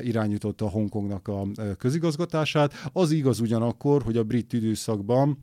irányította 0.00 0.68
Hongkongnak 0.68 1.28
a 1.28 1.46
közigazgatását. 1.78 2.72
Az 2.92 3.10
igaz 3.10 3.40
ugyanakkor, 3.40 4.02
hogy 4.02 4.16
a 4.16 4.24
brit 4.24 4.52
időszakban 4.52 5.38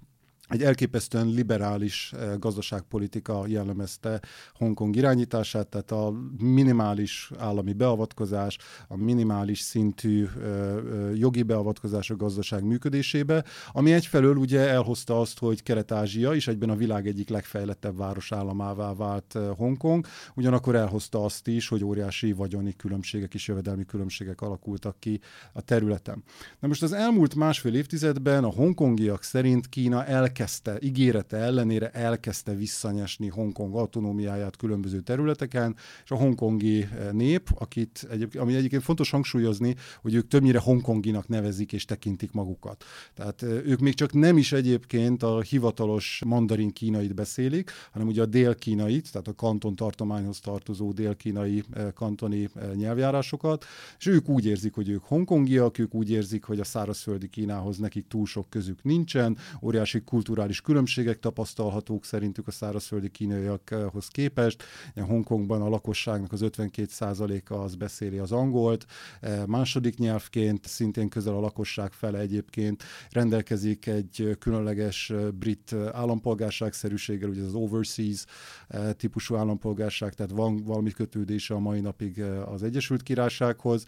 egy 0.53 0.63
elképesztően 0.63 1.27
liberális 1.27 2.13
eh, 2.13 2.37
gazdaságpolitika 2.39 3.43
jellemezte 3.47 4.21
Hongkong 4.53 4.95
irányítását, 4.95 5.67
tehát 5.67 5.91
a 5.91 6.13
minimális 6.37 7.31
állami 7.37 7.73
beavatkozás, 7.73 8.57
a 8.87 8.97
minimális 8.97 9.59
szintű 9.59 10.25
eh, 10.25 10.75
eh, 10.75 11.17
jogi 11.17 11.43
beavatkozás 11.43 12.09
a 12.09 12.15
gazdaság 12.15 12.63
működésébe, 12.63 13.43
ami 13.71 13.93
egyfelől 13.93 14.35
ugye 14.35 14.59
elhozta 14.59 15.19
azt, 15.19 15.39
hogy 15.39 15.63
Kelet-Ázsia 15.63 16.33
is 16.33 16.47
egyben 16.47 16.69
a 16.69 16.75
világ 16.75 17.07
egyik 17.07 17.29
legfejlettebb 17.29 17.97
városállamává 17.97 18.93
vált 18.93 19.37
Hongkong, 19.57 20.05
ugyanakkor 20.35 20.75
elhozta 20.75 21.23
azt 21.23 21.47
is, 21.47 21.67
hogy 21.67 21.83
óriási 21.83 22.33
vagyoni 22.33 22.75
különbségek 22.75 23.33
és 23.33 23.47
jövedelmi 23.47 23.85
különbségek 23.85 24.41
alakultak 24.41 24.99
ki 24.99 25.19
a 25.53 25.61
területen. 25.61 26.23
Na 26.59 26.67
most 26.67 26.83
az 26.83 26.93
elmúlt 26.93 27.35
másfél 27.35 27.75
évtizedben 27.75 28.43
a 28.43 28.51
hongkongiak 28.51 29.23
szerint 29.23 29.69
Kína 29.69 30.05
el 30.05 30.31
elkezdte, 30.43 30.77
ígérete 30.81 31.37
ellenére 31.37 31.89
elkezdte 31.89 32.55
visszanyesni 32.55 33.27
Hongkong 33.27 33.75
autonómiáját 33.75 34.57
különböző 34.57 34.99
területeken, 34.99 35.75
és 36.03 36.11
a 36.11 36.15
hongkongi 36.15 36.81
eh, 36.81 37.11
nép, 37.11 37.49
akit 37.55 38.07
egyébként, 38.11 38.43
ami 38.43 38.55
egyébként 38.55 38.83
fontos 38.83 39.09
hangsúlyozni, 39.09 39.75
hogy 40.01 40.13
ők 40.13 40.27
többnyire 40.27 40.59
hongkonginak 40.59 41.27
nevezik 41.27 41.73
és 41.73 41.85
tekintik 41.85 42.31
magukat. 42.31 42.83
Tehát 43.13 43.43
eh, 43.43 43.49
ők 43.65 43.79
még 43.79 43.93
csak 43.93 44.13
nem 44.13 44.37
is 44.37 44.51
egyébként 44.51 45.23
a 45.23 45.41
hivatalos 45.41 46.21
mandarin 46.25 46.71
kínait 46.71 47.15
beszélik, 47.15 47.71
hanem 47.91 48.07
ugye 48.07 48.21
a 48.21 48.25
dél-kínait, 48.25 49.11
tehát 49.11 49.27
a 49.27 49.33
kanton 49.33 49.75
tartományhoz 49.75 50.39
tartozó 50.39 50.91
dél-kínai 50.91 51.63
eh, 51.73 51.87
kantoni 51.93 52.49
nyelvjárásokat, 52.75 53.65
és 53.99 54.05
ők 54.05 54.29
úgy 54.29 54.45
érzik, 54.45 54.73
hogy 54.73 54.89
ők 54.89 55.03
hongkongiak, 55.03 55.77
ők 55.77 55.93
úgy 55.93 56.09
érzik, 56.09 56.43
hogy 56.43 56.59
a 56.59 56.63
szárazföldi 56.63 57.29
Kínához 57.29 57.77
nekik 57.77 58.07
túl 58.07 58.25
sok 58.25 58.49
közük 58.49 58.83
nincsen, 58.83 59.37
óriási 59.61 60.01
kult 60.01 60.29
kulturális 60.33 60.61
különbségek 60.61 61.19
tapasztalhatók 61.19 62.05
szerintük 62.05 62.47
a 62.47 62.51
szárazföldi 62.51 63.09
kínaiakhoz 63.09 64.07
képest. 64.07 64.63
Hongkongban 64.95 65.61
a 65.61 65.69
lakosságnak 65.69 66.31
az 66.31 66.41
52%-a 66.43 67.53
az 67.53 67.75
beszéli 67.75 68.17
az 68.17 68.31
angolt, 68.31 68.85
e, 69.21 69.45
második 69.45 69.97
nyelvként 69.97 70.67
szintén 70.67 71.09
közel 71.09 71.35
a 71.35 71.39
lakosság 71.39 71.91
fele 71.91 72.19
egyébként. 72.19 72.83
Rendelkezik 73.11 73.87
egy 73.87 74.37
különleges 74.39 75.09
e, 75.09 75.31
brit 75.31 75.75
állampolgárságszerűséggel, 75.91 77.29
ugye 77.29 77.43
az 77.43 77.53
overseas 77.53 78.25
e, 78.67 78.93
típusú 78.93 79.35
állampolgárság, 79.35 80.13
tehát 80.13 80.31
van 80.31 80.63
valami 80.63 80.91
kötődése 80.91 81.53
a 81.53 81.59
mai 81.59 81.79
napig 81.79 82.21
az 82.45 82.63
Egyesült 82.63 83.03
Királysághoz, 83.03 83.85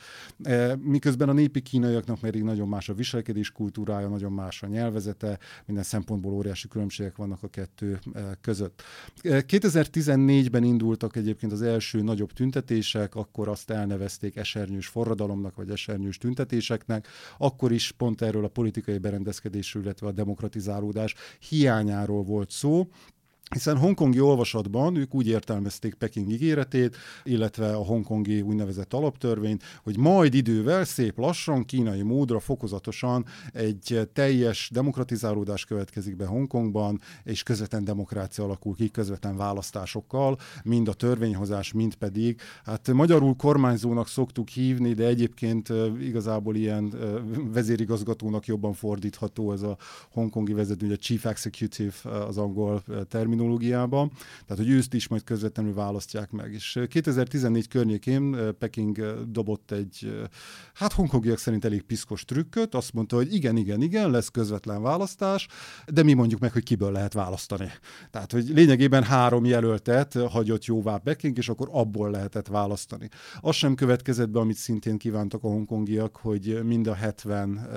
miközben 0.79 1.29
a 1.29 1.33
népi 1.33 1.61
kínaiaknak 1.61 2.19
pedig 2.19 2.43
nagyon 2.43 2.67
más 2.67 2.89
a 2.89 2.93
viselkedés 2.93 3.51
kultúrája, 3.51 4.07
nagyon 4.07 4.31
más 4.31 4.63
a 4.63 4.67
nyelvezete, 4.67 5.39
minden 5.65 5.83
szempontból 5.83 6.24
szempontból 6.25 6.33
óriási 6.33 6.67
különbségek 6.67 7.15
vannak 7.15 7.43
a 7.43 7.47
kettő 7.47 7.99
eh, 8.13 8.23
között. 8.41 8.83
2014-ben 9.23 10.63
eh, 10.63 10.67
indultak 10.67 11.15
egyébként 11.15 11.51
az 11.51 11.61
első 11.61 12.01
nagyobb 12.01 12.33
tüntetések, 12.33 13.15
akkor 13.15 13.47
azt 13.47 13.69
elnevezték 13.69 14.35
esernyős 14.35 14.87
forradalomnak, 14.87 15.55
vagy 15.55 15.69
esernyős 15.69 16.17
tüntetéseknek, 16.17 17.07
akkor 17.37 17.71
is 17.71 17.91
pont 17.91 18.21
erről 18.21 18.43
a 18.43 18.47
politikai 18.47 18.97
berendezkedésről, 18.97 19.83
illetve 19.83 20.07
a 20.07 20.11
demokratizálódás 20.11 21.15
hiányáról 21.49 22.23
volt 22.23 22.49
szó, 22.49 22.87
hiszen 23.53 23.77
hongkongi 23.77 24.19
olvasatban 24.19 24.95
ők 24.95 25.13
úgy 25.13 25.27
értelmezték 25.27 25.93
Peking 25.93 26.29
ígéretét, 26.29 26.95
illetve 27.23 27.75
a 27.75 27.83
hongkongi 27.83 28.41
úgynevezett 28.41 28.93
alaptörvényt, 28.93 29.63
hogy 29.83 29.97
majd 29.97 30.33
idővel 30.33 30.85
szép 30.85 31.17
lassan, 31.17 31.65
kínai 31.65 32.01
módra 32.01 32.39
fokozatosan 32.39 33.25
egy 33.53 34.09
teljes 34.13 34.69
demokratizálódás 34.73 35.65
következik 35.65 36.15
be 36.15 36.25
Hongkongban, 36.25 37.01
és 37.23 37.43
közvetlen 37.43 37.83
demokrácia 37.83 38.43
alakul 38.43 38.75
ki, 38.75 38.89
közvetlen 38.89 39.37
választásokkal, 39.37 40.37
mind 40.63 40.87
a 40.87 40.93
törvényhozás, 40.93 41.73
mind 41.73 41.95
pedig, 41.95 42.39
hát 42.63 42.93
magyarul 42.93 43.35
kormányzónak 43.35 44.07
szoktuk 44.07 44.49
hívni, 44.49 44.93
de 44.93 45.05
egyébként 45.05 45.73
igazából 45.99 46.55
ilyen 46.55 46.93
vezérigazgatónak 47.53 48.45
jobban 48.45 48.73
fordítható 48.73 49.51
ez 49.51 49.61
a 49.61 49.77
hongkongi 50.11 50.53
vezető, 50.53 50.85
ugye 50.85 50.95
Chief 50.95 51.25
Executive 51.25 51.93
az 52.27 52.37
angol 52.37 52.83
termin 53.07 53.34
terminológiába, 53.35 54.09
tehát 54.45 54.63
hogy 54.63 54.69
őszt 54.69 54.93
is 54.93 55.07
majd 55.07 55.23
közvetlenül 55.23 55.73
választják 55.73 56.31
meg. 56.31 56.53
És 56.53 56.79
2014 56.87 57.67
környékén 57.67 58.37
Peking 58.59 59.23
dobott 59.27 59.71
egy, 59.71 60.27
hát 60.73 60.93
hongkongiak 60.93 61.37
szerint 61.37 61.65
elég 61.65 61.81
piszkos 61.81 62.25
trükköt, 62.25 62.75
azt 62.75 62.93
mondta, 62.93 63.15
hogy 63.15 63.33
igen, 63.33 63.57
igen, 63.57 63.81
igen, 63.81 64.11
lesz 64.11 64.29
közvetlen 64.29 64.81
választás, 64.81 65.47
de 65.87 66.03
mi 66.03 66.13
mondjuk 66.13 66.39
meg, 66.39 66.51
hogy 66.51 66.63
kiből 66.63 66.91
lehet 66.91 67.13
választani. 67.13 67.71
Tehát, 68.11 68.31
hogy 68.31 68.47
lényegében 68.47 69.03
három 69.03 69.45
jelöltet 69.45 70.13
hagyott 70.13 70.65
jóvá 70.65 70.97
Peking, 70.97 71.37
és 71.37 71.49
akkor 71.49 71.69
abból 71.71 72.11
lehetett 72.11 72.47
választani. 72.47 73.09
Az 73.39 73.55
sem 73.55 73.75
következett 73.75 74.29
be, 74.29 74.39
amit 74.39 74.57
szintén 74.57 74.97
kívántak 74.97 75.43
a 75.43 75.47
hongkongiak, 75.47 76.15
hogy 76.15 76.63
mind 76.63 76.87
a 76.87 76.93
70 76.93 77.67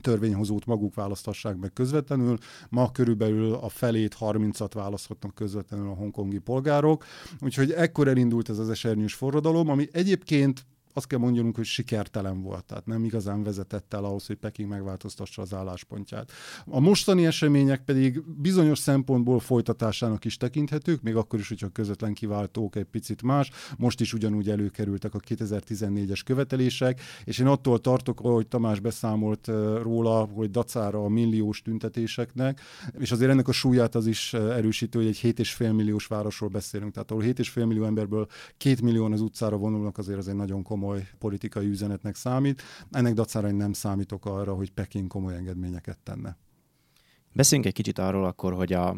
törvényhozót 0.00 0.66
maguk 0.66 0.94
választassák 0.94 1.56
meg 1.56 1.72
közvetlenül. 1.72 2.38
Ma 2.68 2.90
körülbelül 2.90 3.54
a 3.54 3.68
felét, 3.68 4.16
30-at 4.20 4.70
választhatnak 4.74 5.34
közvetlenül 5.34 5.88
a 5.88 5.94
hongkongi 5.94 6.38
polgárok. 6.38 7.04
Úgyhogy 7.40 7.70
ekkor 7.70 8.08
elindult 8.08 8.48
ez 8.48 8.58
az 8.58 8.70
esernyős 8.70 9.14
forradalom, 9.14 9.68
ami 9.68 9.88
egyébként 9.92 10.66
azt 10.92 11.06
kell 11.06 11.18
mondjunk, 11.18 11.56
hogy 11.56 11.64
sikertelen 11.64 12.42
volt, 12.42 12.64
tehát 12.64 12.86
nem 12.86 13.04
igazán 13.04 13.42
vezetett 13.42 13.94
el 13.94 14.04
ahhoz, 14.04 14.26
hogy 14.26 14.36
Peking 14.36 14.68
megváltoztassa 14.68 15.42
az 15.42 15.54
álláspontját. 15.54 16.32
A 16.66 16.80
mostani 16.80 17.26
események 17.26 17.84
pedig 17.84 18.22
bizonyos 18.26 18.78
szempontból 18.78 19.40
folytatásának 19.40 20.24
is 20.24 20.36
tekinthetők, 20.36 21.02
még 21.02 21.16
akkor 21.16 21.38
is, 21.38 21.48
hogyha 21.48 21.68
közvetlen 21.68 22.14
kiváltók 22.14 22.76
egy 22.76 22.84
picit 22.84 23.22
más. 23.22 23.50
Most 23.78 24.00
is 24.00 24.12
ugyanúgy 24.12 24.50
előkerültek 24.50 25.14
a 25.14 25.18
2014-es 25.18 26.20
követelések, 26.24 27.00
és 27.24 27.38
én 27.38 27.46
attól 27.46 27.80
tartok, 27.80 28.18
hogy 28.20 28.46
Tamás 28.46 28.80
beszámolt 28.80 29.46
róla, 29.82 30.24
hogy 30.24 30.50
dacára 30.50 31.04
a 31.04 31.08
milliós 31.08 31.62
tüntetéseknek, 31.62 32.60
és 32.98 33.12
azért 33.12 33.30
ennek 33.30 33.48
a 33.48 33.52
súlyát 33.52 33.94
az 33.94 34.06
is 34.06 34.34
erősítő, 34.34 34.98
hogy 34.98 35.08
egy 35.08 35.20
7,5 35.22 35.74
milliós 35.74 36.06
városról 36.06 36.48
beszélünk. 36.48 36.92
Tehát 36.92 37.10
ahol 37.10 37.22
7,5 37.22 37.66
millió 37.66 37.84
emberből 37.84 38.26
2 38.56 38.76
millió 38.82 39.04
az 39.04 39.20
utcára 39.20 39.56
vonulnak, 39.56 39.98
azért 39.98 40.18
az 40.18 40.28
egy 40.28 40.34
nagyon 40.34 40.62
komoly 40.62 40.81
komoly 40.82 41.08
politikai 41.18 41.66
üzenetnek 41.66 42.14
számít. 42.14 42.62
Ennek 42.90 43.14
dacára 43.14 43.48
én 43.48 43.54
nem 43.54 43.72
számítok 43.72 44.26
arra, 44.26 44.54
hogy 44.54 44.70
Peking 44.70 45.06
komoly 45.06 45.34
engedményeket 45.34 45.98
tenne. 46.02 46.36
Beszéljünk 47.32 47.68
egy 47.68 47.74
kicsit 47.74 47.98
arról 47.98 48.24
akkor, 48.24 48.54
hogy 48.54 48.72
a 48.72 48.96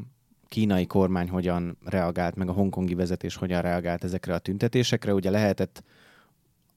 kínai 0.49 0.87
kormány 0.87 1.29
hogyan 1.29 1.79
reagált, 1.85 2.35
meg 2.35 2.49
a 2.49 2.53
hongkongi 2.53 2.95
vezetés 2.95 3.37
hogyan 3.37 3.63
reagált 3.63 4.05
ezekre 4.05 4.35
a 4.35 4.39
tüntetésekre. 4.39 5.15
Ugye 5.15 5.31
lehetett 5.31 5.83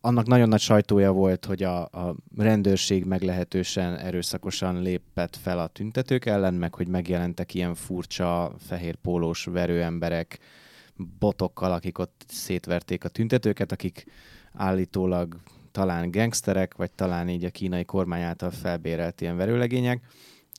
annak 0.02 0.28
nagyon 0.28 0.48
nagy 0.48 0.60
sajtója 0.60 1.12
volt, 1.12 1.46
hogy 1.46 1.64
a, 1.64 1.82
a 1.82 2.16
rendőrség 2.38 3.06
meglehetősen 3.06 3.98
erőszakosan 3.98 4.82
lépett 4.82 5.36
fel 5.36 5.60
a 5.60 5.68
tüntetők 5.68 6.26
ellen, 6.26 6.54
meg 6.54 6.74
hogy 6.74 6.88
megjelentek 6.88 7.54
ilyen 7.54 7.76
furcsa 7.76 8.56
fehér 8.60 8.96
pólós 8.96 9.44
verőemberek 9.46 10.40
botokkal, 11.20 11.72
akik 11.72 11.98
ott 11.98 12.26
szétverték 12.28 13.04
a 13.04 13.10
tüntetőket, 13.10 13.72
akik 13.72 14.06
állítólag 14.54 15.38
talán 15.72 16.12
gangsterek, 16.12 16.76
vagy 16.76 16.92
talán 16.92 17.30
így 17.30 17.44
a 17.44 17.50
kínai 17.50 17.86
kormány 17.86 18.22
által 18.22 18.52
felbérelt 18.52 19.22
ilyen 19.22 19.38
verőlegények, 19.38 20.06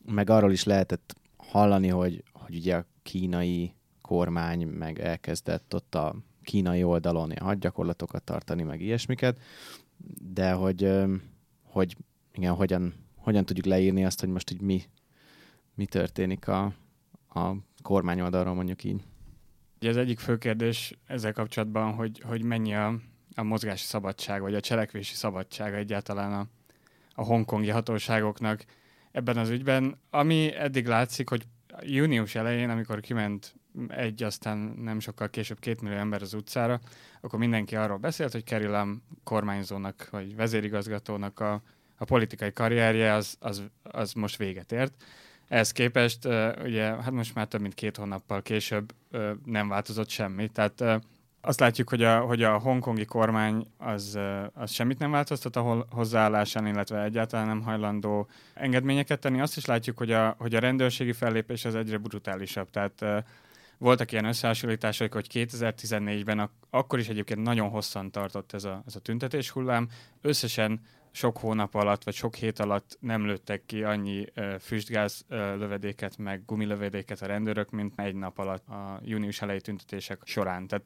meg 0.05 0.31
arról 0.31 0.53
is 0.53 0.65
lehetett 0.65 1.17
hallani, 1.37 1.89
hogy, 1.89 2.23
hogy 2.33 2.55
ugye 2.57 2.77
a 2.77 2.87
kínai 3.03 3.75
kormány 4.03 4.67
meg 4.67 4.99
elkezdett 4.99 5.75
ott 5.75 5.95
a 5.95 6.15
kínai 6.43 6.83
oldalon 6.83 7.31
ilyen 7.31 7.45
hadgyakorlatokat 7.45 8.23
tartani, 8.23 8.63
meg 8.63 8.81
ilyesmiket, 8.81 9.41
de 10.33 10.53
hogy, 10.53 10.93
hogy 11.63 11.97
igen, 12.33 12.55
hogyan, 12.55 12.95
hogyan 13.17 13.45
tudjuk 13.45 13.67
leírni 13.67 14.05
azt, 14.05 14.21
hogy 14.21 14.29
most 14.29 14.51
így 14.51 14.61
mi, 14.61 14.83
mi 15.75 15.87
történik 15.87 16.49
a, 16.49 16.73
a 17.29 17.53
kormány 17.83 18.21
oldalról 18.21 18.55
mondjuk 18.55 18.85
így. 18.85 19.03
Ugye 19.81 19.91
az 19.91 19.97
egyik 19.97 20.19
fő 20.19 20.39
kérdés 20.39 20.99
ezzel 21.07 21.33
kapcsolatban, 21.33 21.93
hogy, 21.93 22.21
hogy 22.21 22.43
mennyi 22.43 22.75
a, 22.75 23.01
a 23.39 23.43
mozgási 23.43 23.85
szabadság, 23.85 24.41
vagy 24.41 24.55
a 24.55 24.61
cselekvési 24.61 25.15
szabadság 25.15 25.75
egyáltalán 25.75 26.33
a, 26.33 26.47
a 27.15 27.25
hongkongi 27.25 27.69
hatóságoknak 27.69 28.65
ebben 29.13 29.37
az 29.37 29.49
ügyben, 29.49 30.01
ami 30.11 30.55
eddig 30.55 30.87
látszik, 30.87 31.29
hogy 31.29 31.47
június 31.81 32.35
elején, 32.35 32.71
amikor 32.71 33.01
kiment 33.01 33.55
egy, 33.89 34.23
aztán 34.23 34.59
nem 34.59 35.01
sokkal 35.01 35.31
később 35.31 35.59
két 35.59 35.81
millió 35.81 35.97
ember 35.97 36.23
az 36.23 36.35
utcára, 36.35 36.81
akkor 37.21 37.39
mindenki 37.39 37.77
arról 37.77 37.97
beszélt, 37.97 38.33
hogy 38.33 38.45
Kerilam 38.45 39.03
kormányzónak, 39.25 40.09
vagy 40.11 40.37
vezérigazgatónak 40.37 41.41
a, 41.41 41.63
a 41.97 42.05
politikai 42.05 42.53
karrierje 42.53 43.13
az, 43.13 43.37
az, 43.41 43.63
az 43.83 44.13
most 44.13 44.37
véget 44.37 44.73
ért. 44.73 45.05
Ehhez 45.49 45.73
képest, 45.73 46.25
ugye, 46.63 46.83
hát 46.83 47.11
most 47.11 47.35
már 47.35 47.47
több 47.47 47.61
mint 47.61 47.75
két 47.75 47.97
hónappal 47.97 48.43
később 48.43 48.95
nem 49.45 49.69
változott 49.69 50.09
semmi. 50.09 50.49
Tehát 50.49 50.85
azt 51.49 51.61
látjuk, 51.61 51.89
hogy 51.89 52.03
a, 52.03 52.21
hogy 52.21 52.43
a 52.43 52.59
hongkongi 52.59 53.05
kormány 53.05 53.67
az, 53.79 54.19
az 54.55 54.71
semmit 54.71 54.99
nem 54.99 55.11
változtat 55.11 55.57
a 55.57 55.87
hozzáállásán, 55.91 56.67
illetve 56.67 57.03
egyáltalán 57.03 57.47
nem 57.47 57.63
hajlandó 57.63 58.29
engedményeket 58.55 59.21
tenni. 59.21 59.41
Azt 59.41 59.57
is 59.57 59.65
látjuk, 59.65 59.99
hogy 59.99 60.13
a, 60.13 60.35
hogy 60.39 60.55
a 60.55 60.59
rendőrségi 60.59 61.13
fellépés 61.13 61.65
az 61.65 61.75
egyre 61.75 61.97
brutálisabb. 61.97 62.71
Tehát 62.71 63.25
voltak 63.79 64.13
ilyen 64.13 64.25
összehasonlítások, 64.25 65.13
hogy 65.13 65.27
2014-ben 65.33 66.39
ak- 66.39 66.53
akkor 66.71 66.99
is 66.99 67.09
egyébként 67.09 67.43
nagyon 67.43 67.69
hosszan 67.69 68.11
tartott 68.11 68.53
ez 68.53 68.65
a, 68.65 68.83
ez 68.87 68.97
a 68.97 69.01
tüntetés 69.01 69.51
hullám. 69.51 69.89
Összesen 70.23 70.81
sok 71.11 71.39
hónap 71.39 71.75
alatt, 71.75 72.05
vagy 72.05 72.15
sok 72.15 72.35
hét 72.35 72.59
alatt 72.59 72.97
nem 73.01 73.27
lőttek 73.27 73.63
ki 73.67 73.83
annyi 73.83 74.25
füstgáz 74.61 75.25
uh, 75.31 75.39
lövedéket, 75.39 76.19
meg 76.19 76.43
gumilövedéket 76.47 77.23
a 77.23 77.27
rendőrök, 77.27 77.71
mint 77.71 77.93
egy 77.97 78.15
nap 78.15 78.39
alatt 78.39 78.69
a 78.69 79.01
június 79.05 79.43
elejé 79.43 79.59
tüntetések 79.59 80.21
során. 80.25 80.67
Tehát 80.67 80.85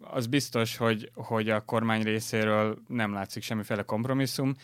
az 0.00 0.26
biztos, 0.26 0.76
hogy, 0.76 1.10
hogy 1.14 1.50
a 1.50 1.60
kormány 1.60 2.02
részéről 2.02 2.78
nem 2.88 3.12
látszik 3.12 3.42
semmiféle 3.42 3.82
kompromisszum, 3.82 4.54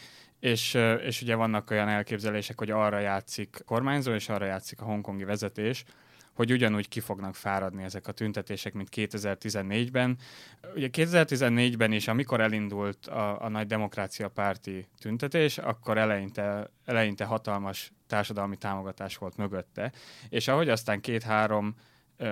és, 0.40 0.74
és 1.06 1.22
ugye 1.22 1.34
vannak 1.34 1.70
olyan 1.70 1.88
elképzelések, 1.88 2.58
hogy 2.58 2.70
arra 2.70 2.98
játszik 2.98 3.56
a 3.60 3.64
kormányzó, 3.64 4.12
és 4.12 4.28
arra 4.28 4.44
játszik 4.44 4.80
a 4.80 4.84
hongkongi 4.84 5.24
vezetés, 5.24 5.84
hogy 6.32 6.52
ugyanúgy 6.52 6.88
ki 6.88 7.00
fognak 7.00 7.34
fáradni 7.34 7.82
ezek 7.82 8.08
a 8.08 8.12
tüntetések, 8.12 8.72
mint 8.72 8.88
2014-ben. 8.96 10.18
Ugye 10.74 10.88
2014-ben 10.92 11.92
is, 11.92 12.08
amikor 12.08 12.40
elindult 12.40 13.06
a, 13.06 13.42
a 13.42 13.48
nagy 13.48 13.66
demokrácia 13.66 14.28
párti 14.28 14.86
tüntetés, 14.98 15.58
akkor 15.58 15.98
eleinte, 15.98 16.70
eleinte 16.84 17.24
hatalmas 17.24 17.92
társadalmi 18.06 18.56
támogatás 18.56 19.16
volt 19.16 19.36
mögötte, 19.36 19.92
és 20.28 20.48
ahogy 20.48 20.68
aztán 20.68 21.00
két-három 21.00 21.74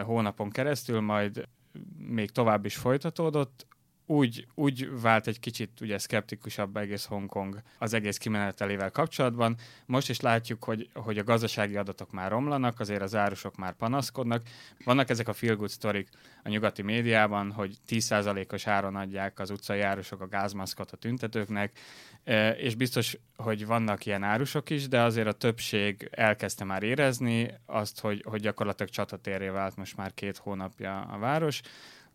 hónapon 0.05 0.51
keresztül 0.51 1.01
majd 1.01 1.49
még 1.97 2.31
tovább 2.31 2.65
is 2.65 2.77
folytatódott, 2.77 3.67
úgy, 4.11 4.47
úgy 4.55 5.01
vált 5.01 5.27
egy 5.27 5.41
kicsit 5.41 5.81
ugye 5.81 5.99
szkeptikusabb 5.99 6.77
egész 6.77 7.05
Hongkong 7.05 7.63
az 7.79 7.93
egész 7.93 8.17
kimenetelével 8.17 8.91
kapcsolatban. 8.91 9.57
Most 9.87 10.09
is 10.09 10.21
látjuk, 10.21 10.65
hogy, 10.65 10.89
hogy 10.95 11.19
a 11.19 11.25
gazdasági 11.25 11.77
adatok 11.77 12.11
már 12.11 12.31
romlanak, 12.31 12.81
azért 12.81 13.03
az 13.03 13.15
árusok 13.15 13.57
már 13.57 13.73
panaszkodnak. 13.73 14.43
Vannak 14.85 15.11
ezek 15.11 15.29
a 15.29 15.33
feel 15.33 15.57
good 15.57 15.69
sztorik 15.69 16.09
a 16.45 16.49
nyugati 16.49 16.83
médiában, 16.83 17.53
hogy 17.53 17.77
10%-os 17.89 18.67
áron 18.67 18.97
adják 18.97 19.39
az 19.39 19.51
utcai 19.51 19.81
árusok 19.81 20.21
a 20.21 20.29
gázmaszkot 20.29 20.91
a 20.91 20.97
tüntetőknek, 20.97 21.79
e, 22.25 22.51
és 22.51 22.75
biztos, 22.75 23.17
hogy 23.37 23.67
vannak 23.67 24.07
ilyen 24.07 24.23
árusok 24.23 24.71
is, 24.71 24.89
de 24.89 25.01
azért 25.01 25.27
a 25.27 25.33
többség 25.33 26.09
elkezdte 26.11 26.65
már 26.65 26.83
érezni 26.83 27.51
azt, 27.67 28.01
hogy, 28.01 28.25
hogy 28.29 28.41
gyakorlatilag 28.41 28.93
csatatérré 28.93 29.49
vált 29.49 29.77
most 29.77 29.97
már 29.97 30.15
két 30.15 30.37
hónapja 30.37 31.01
a 31.01 31.19
város 31.19 31.61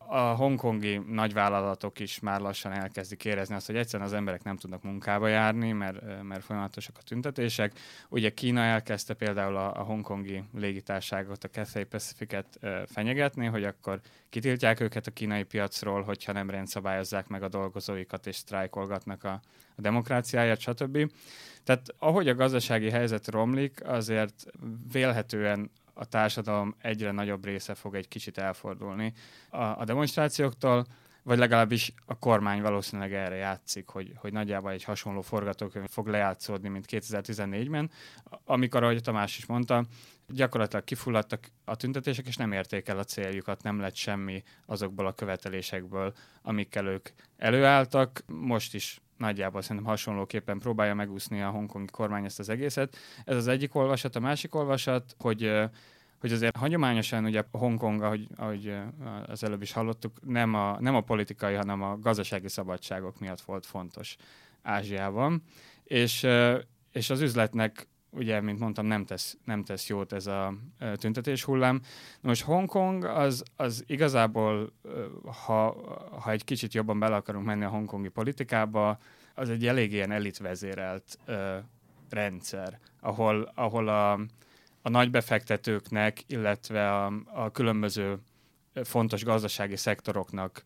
a 0.08 0.36
hongkongi 0.36 0.98
nagyvállalatok 0.98 2.00
is 2.00 2.20
már 2.20 2.42
lassan 2.42 2.72
elkezdik 2.72 3.26
érezni 3.26 3.56
azt, 3.56 3.66
hogy 3.66 3.76
egyszerűen 3.76 4.08
az 4.10 4.16
emberek 4.16 4.44
nem 4.44 4.58
tudnak 4.58 4.84
munkába 4.84 5.28
járni, 5.28 5.72
mert, 5.72 6.24
mert 6.24 6.44
folyamatosak 6.44 6.96
a 7.00 7.02
tüntetések. 7.02 7.80
Ugye 8.10 8.30
Kína 8.30 8.62
elkezdte 8.62 9.14
például 9.14 9.56
a, 9.56 9.80
a 9.80 9.84
hongkongi 9.84 10.44
légitárságot, 10.54 11.44
a 11.44 11.48
Cathay 11.48 11.84
Pacific-et 11.84 12.60
fenyegetni, 12.86 13.46
hogy 13.46 13.64
akkor 13.64 14.00
kitiltják 14.30 14.80
őket 14.80 15.08
a 15.08 15.12
kínai 15.12 15.44
piacról, 15.44 16.02
hogyha 16.02 16.32
nem 16.32 16.50
rendszabályozzák 16.50 17.28
meg 17.28 17.44
a 17.44 17.50
dolgozóikat 17.50 18.28
és 18.28 18.36
sztrájkolgatnak 18.36 19.24
a, 19.24 19.42
a 19.76 19.82
demokráciáját, 19.82 20.60
stb. 20.60 21.12
Tehát 21.64 21.96
ahogy 21.98 22.28
a 22.28 22.36
gazdasági 22.36 22.90
helyzet 22.90 23.28
romlik, 23.28 23.88
azért 23.88 24.46
vélhetően 24.92 25.72
a 25.98 26.06
társadalom 26.06 26.76
egyre 26.82 27.12
nagyobb 27.12 27.46
része 27.46 27.76
fog 27.76 27.96
egy 27.96 28.08
kicsit 28.08 28.38
elfordulni 28.38 29.14
a, 29.50 29.64
a 29.64 29.84
demonstrációktól, 29.86 30.86
vagy 31.24 31.38
legalábbis 31.38 31.94
a 32.06 32.20
kormány 32.20 32.62
valószínűleg 32.62 33.14
erre 33.14 33.36
játszik, 33.36 33.88
hogy, 33.88 34.14
hogy 34.16 34.34
nagyjából 34.34 34.72
egy 34.72 34.84
hasonló 34.84 35.22
forgatókönyv 35.22 35.90
fog 35.90 36.08
lejátszódni, 36.08 36.70
mint 36.70 36.86
2014-ben, 36.90 37.92
amikor, 38.46 38.84
ahogy 38.84 39.02
Tamás 39.02 39.38
is 39.38 39.46
mondta, 39.46 39.86
gyakorlatilag 40.28 40.84
kifulladtak 40.84 41.48
a 41.64 41.76
tüntetések, 41.76 42.28
és 42.28 42.36
nem 42.36 42.52
érték 42.52 42.88
el 42.88 42.98
a 42.98 43.04
céljukat, 43.04 43.64
nem 43.64 43.80
lett 43.80 43.96
semmi 43.96 44.44
azokból 44.66 45.08
a 45.08 45.14
követelésekből, 45.14 46.14
amikkel 46.42 46.88
ők 46.88 47.10
előálltak. 47.38 48.24
Most 48.28 48.74
is 48.74 49.02
nagyjából 49.18 49.62
szerintem 49.62 49.86
hasonlóképpen 49.86 50.60
próbálja 50.60 50.94
megúszni 50.94 51.42
a 51.42 51.50
hongkongi 51.50 51.92
kormány 51.92 52.26
ezt 52.26 52.40
az 52.40 52.50
egészet. 52.50 52.98
Ez 53.24 53.36
az 53.36 53.48
egyik 53.48 53.76
olvasat, 53.76 54.16
a 54.16 54.20
másik 54.20 54.56
olvasat, 54.56 55.16
hogy 55.18 55.52
hogy 56.20 56.34
azért 56.34 56.58
hagyományosan 56.58 57.26
ugye 57.26 57.44
Hongkong, 57.52 58.02
ahogy, 58.02 58.28
ahogy 58.36 58.78
az 59.26 59.44
előbb 59.44 59.62
is 59.62 59.72
hallottuk, 59.72 60.12
nem 60.26 60.54
a, 60.54 60.80
nem 60.80 60.96
a 60.96 61.02
politikai, 61.02 61.54
hanem 61.54 61.82
a 61.82 61.98
gazdasági 62.00 62.48
szabadságok 62.48 63.20
miatt 63.20 63.42
volt 63.42 63.66
fontos 63.66 64.16
Ázsiában. 64.62 65.44
És, 65.84 66.28
és 66.92 67.10
az 67.10 67.22
üzletnek 67.22 67.88
ugye, 68.16 68.42
mint 68.42 68.60
mondtam, 68.60 68.86
nem 68.86 69.06
tesz, 69.06 69.38
nem 69.44 69.64
tesz 69.64 69.88
jót 69.88 70.14
ez 70.14 70.28
a 70.28 70.54
tüntetés 70.96 71.44
hullám. 71.44 71.82
Most 72.22 72.44
Hongkong 72.44 73.04
az, 73.04 73.44
az 73.56 73.84
igazából, 73.88 74.74
ha, 75.46 75.76
ha 76.20 76.32
egy 76.32 76.44
kicsit 76.44 76.74
jobban 76.74 77.00
bele 77.00 77.16
akarunk 77.16 77.46
menni 77.46 77.64
a 77.64 77.70
hongkongi 77.70 78.10
politikába, 78.10 78.98
az 79.36 79.50
egy 79.50 79.68
elég 79.68 79.92
ilyen 79.92 80.12
elitvezérelt 80.12 81.20
ö, 81.26 81.58
rendszer, 82.10 82.80
ahol, 83.00 83.52
ahol 83.56 83.88
a, 83.88 84.12
a 84.82 84.90
nagy 84.90 85.12
befektetőknek, 85.12 86.24
illetve 86.28 86.92
a, 86.92 87.14
a 87.34 87.52
különböző 87.52 88.18
fontos 88.84 89.24
gazdasági 89.24 89.76
szektoroknak 89.76 90.64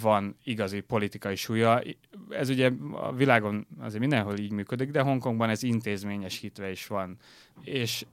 van 0.00 0.36
igazi 0.44 0.80
politikai 0.80 1.36
súlya. 1.36 1.82
Ez 2.30 2.48
ugye 2.48 2.70
a 2.92 3.12
világon 3.12 3.66
azért 3.78 4.00
mindenhol 4.00 4.38
így 4.38 4.52
működik, 4.52 4.90
de 4.90 5.00
Hongkongban 5.00 5.50
ez 5.50 5.62
intézményesítve 5.62 6.70
is 6.70 6.86
van. 6.86 7.16
És, 7.64 8.04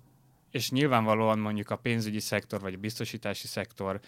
és 0.52 0.72
nyilvánvalóan 0.72 1.39
mondjuk 1.39 1.70
a 1.70 1.76
pénzügyi 1.76 2.20
szektor, 2.20 2.62
vagy 2.62 2.74
a 2.74 2.78
biztosítási 2.78 3.48
szektor, 3.48 4.00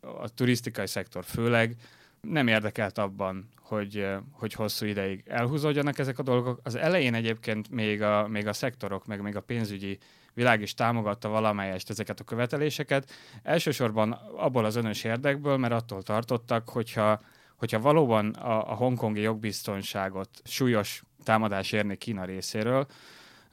a 0.00 0.28
turisztikai 0.28 0.86
szektor 0.86 1.24
főleg, 1.24 1.76
nem 2.20 2.46
érdekelt 2.46 2.98
abban, 2.98 3.48
hogy, 3.56 4.06
hogy 4.32 4.52
hosszú 4.52 4.86
ideig 4.86 5.22
elhúzódjanak 5.26 5.98
ezek 5.98 6.18
a 6.18 6.22
dolgok. 6.22 6.60
Az 6.62 6.74
elején 6.74 7.14
egyébként 7.14 7.70
még 7.70 8.02
a, 8.02 8.28
még 8.28 8.46
a 8.46 8.52
szektorok, 8.52 9.06
meg 9.06 9.20
még 9.20 9.36
a 9.36 9.40
pénzügyi 9.40 9.98
világ 10.34 10.60
is 10.60 10.74
támogatta 10.74 11.28
valamelyest 11.28 11.90
ezeket 11.90 12.20
a 12.20 12.24
követeléseket. 12.24 13.10
Elsősorban 13.42 14.12
abból 14.36 14.64
az 14.64 14.76
önös 14.76 15.04
érdekből, 15.04 15.56
mert 15.56 15.72
attól 15.72 16.02
tartottak, 16.02 16.68
hogyha, 16.68 17.20
hogyha 17.56 17.80
valóban 17.80 18.30
a, 18.30 18.70
a 18.70 18.74
hongkongi 18.74 19.20
jogbiztonságot 19.20 20.28
súlyos 20.44 21.02
támadás 21.24 21.72
érni 21.72 21.96
Kína 21.96 22.24
részéről, 22.24 22.86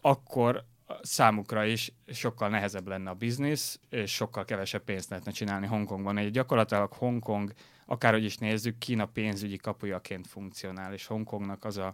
akkor 0.02 0.66
számukra 1.02 1.66
is 1.66 1.92
sokkal 2.08 2.50
nehezebb 2.50 2.88
lenne 2.88 3.10
a 3.10 3.14
biznisz, 3.14 3.80
és 3.90 4.14
sokkal 4.14 4.46
kevesebb 4.46 4.84
pénzt 4.84 5.10
lehetne 5.10 5.32
csinálni 5.32 5.68
Hongkongban. 5.68 6.18
Egy 6.18 6.32
gyakorlatilag 6.32 6.94
Hongkong, 6.94 7.52
akárhogy 7.86 8.24
is 8.24 8.38
nézzük, 8.38 8.78
Kína 8.78 9.06
pénzügyi 9.06 9.58
kapujaként 9.58 10.28
funkcionál, 10.28 10.94
és 10.94 11.06
Hongkongnak 11.06 11.66
az 11.66 11.78
a, 11.78 11.94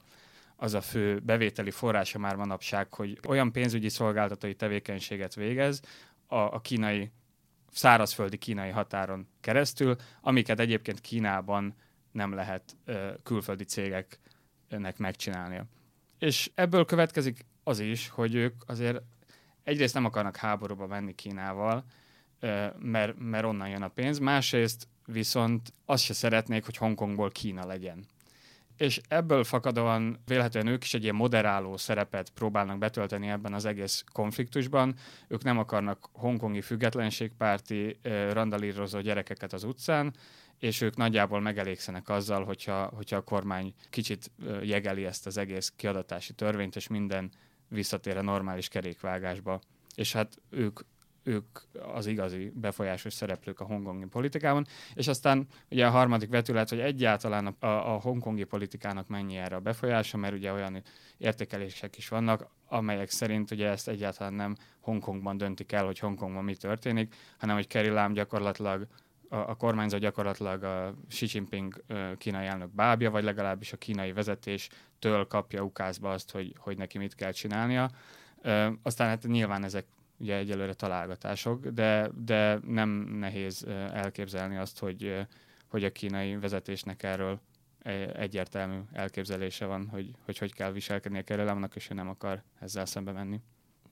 az 0.55 0.73
a 0.73 0.81
fő 0.81 1.19
bevételi 1.19 1.71
forrása 1.71 2.19
már 2.19 2.35
manapság, 2.35 2.93
hogy 2.93 3.19
olyan 3.27 3.51
pénzügyi 3.51 3.89
szolgáltatói 3.89 4.55
tevékenységet 4.55 5.35
végez 5.35 5.81
a, 6.27 6.35
a 6.35 6.59
kínai, 6.59 7.11
szárazföldi 7.71 8.37
kínai 8.37 8.69
határon 8.69 9.27
keresztül, 9.41 9.95
amiket 10.21 10.59
egyébként 10.59 11.01
Kínában 11.01 11.75
nem 12.11 12.33
lehet 12.33 12.75
ö, 12.85 13.11
külföldi 13.23 13.63
cégeknek 13.63 14.97
megcsinálnia. 14.97 15.65
És 16.19 16.51
ebből 16.55 16.85
következik 16.85 17.45
az 17.63 17.79
is, 17.79 18.09
hogy 18.09 18.35
ők 18.35 18.53
azért 18.65 19.01
egyrészt 19.63 19.93
nem 19.93 20.05
akarnak 20.05 20.35
háborúba 20.35 20.87
menni 20.87 21.15
Kínával, 21.15 21.85
mert, 22.79 23.19
mert 23.19 23.45
onnan 23.45 23.69
jön 23.69 23.81
a 23.81 23.87
pénz, 23.87 24.19
másrészt 24.19 24.87
viszont 25.05 25.73
azt 25.85 26.03
se 26.03 26.13
szeretnék, 26.13 26.65
hogy 26.65 26.77
Hongkongból 26.77 27.31
Kína 27.31 27.65
legyen. 27.65 28.05
És 28.77 29.01
ebből 29.07 29.43
fakadóan 29.43 30.19
vélhetően 30.25 30.67
ők 30.67 30.83
is 30.83 30.93
egy 30.93 31.03
ilyen 31.03 31.15
moderáló 31.15 31.77
szerepet 31.77 32.29
próbálnak 32.29 32.77
betölteni 32.77 33.29
ebben 33.29 33.53
az 33.53 33.65
egész 33.65 34.03
konfliktusban. 34.11 34.95
Ők 35.27 35.43
nem 35.43 35.57
akarnak 35.57 36.09
hongkongi 36.11 36.61
függetlenségpárti 36.61 37.99
randalírozó 38.31 38.99
gyerekeket 38.99 39.53
az 39.53 39.63
utcán, 39.63 40.13
és 40.59 40.81
ők 40.81 40.95
nagyjából 40.95 41.41
megelégszenek 41.41 42.09
azzal, 42.09 42.43
hogyha, 42.43 42.85
hogyha 42.95 43.15
a 43.15 43.23
kormány 43.23 43.73
kicsit 43.89 44.31
jegeli 44.61 45.05
ezt 45.05 45.25
az 45.25 45.37
egész 45.37 45.73
kiadatási 45.75 46.33
törvényt, 46.33 46.75
és 46.75 46.87
minden 46.87 47.31
visszatér 47.67 48.17
a 48.17 48.21
normális 48.21 48.67
kerékvágásba. 48.67 49.61
És 49.95 50.13
hát 50.13 50.41
ők, 50.49 50.79
ők 51.23 51.59
az 51.93 52.05
igazi 52.05 52.51
befolyásos 52.55 53.13
szereplők 53.13 53.59
a 53.59 53.65
hongkongi 53.65 54.05
politikában. 54.05 54.65
És 54.93 55.07
aztán 55.07 55.47
ugye 55.71 55.85
a 55.85 55.89
harmadik 55.89 56.29
vetület, 56.29 56.69
hogy 56.69 56.79
egyáltalán 56.79 57.47
a, 57.59 57.65
a, 57.67 57.99
hongkongi 57.99 58.43
politikának 58.43 59.07
mennyi 59.07 59.37
erre 59.37 59.55
a 59.55 59.59
befolyása, 59.59 60.17
mert 60.17 60.33
ugye 60.33 60.51
olyan 60.51 60.81
értékelések 61.17 61.97
is 61.97 62.07
vannak, 62.07 62.47
amelyek 62.67 63.09
szerint 63.09 63.51
ugye 63.51 63.69
ezt 63.69 63.87
egyáltalán 63.87 64.33
nem 64.33 64.55
Hongkongban 64.79 65.37
döntik 65.37 65.71
el, 65.71 65.85
hogy 65.85 65.99
Hongkongban 65.99 66.43
mi 66.43 66.55
történik, 66.55 67.15
hanem 67.37 67.55
hogy 67.55 67.67
Lam 67.85 68.13
gyakorlatilag 68.13 68.87
a, 69.29 69.35
a 69.35 69.55
kormányzó 69.55 69.97
gyakorlatilag 69.97 70.63
a 70.63 70.93
Xi 71.09 71.27
Jinping 71.29 71.83
kínai 72.17 72.45
elnök 72.45 72.73
bábja, 72.73 73.11
vagy 73.11 73.23
legalábbis 73.23 73.73
a 73.73 73.77
kínai 73.77 74.11
vezetéstől 74.11 75.27
kapja 75.27 75.63
ukázba 75.63 76.11
azt, 76.11 76.31
hogy, 76.31 76.55
hogy 76.57 76.77
neki 76.77 76.97
mit 76.97 77.15
kell 77.15 77.31
csinálnia. 77.31 77.89
Aztán 78.83 79.07
hát 79.07 79.27
nyilván 79.27 79.63
ezek 79.63 79.85
ugye 80.23 80.35
egyelőre 80.35 80.73
találgatások, 80.73 81.67
de, 81.67 82.09
de 82.15 82.59
nem 82.67 82.89
nehéz 82.89 83.65
elképzelni 83.93 84.57
azt, 84.57 84.79
hogy, 84.79 85.25
hogy 85.67 85.83
a 85.83 85.91
kínai 85.91 86.35
vezetésnek 86.35 87.03
erről 87.03 87.39
egyértelmű 88.15 88.79
elképzelése 88.91 89.65
van, 89.65 89.87
hogy 89.87 90.11
hogy, 90.25 90.37
hogy 90.37 90.53
kell 90.53 90.71
viselkedni 90.71 91.17
a 91.17 91.23
kerelemnek, 91.23 91.75
és 91.75 91.89
ő 91.89 91.93
nem 91.93 92.09
akar 92.09 92.43
ezzel 92.59 92.85
szembe 92.85 93.11
menni. 93.11 93.41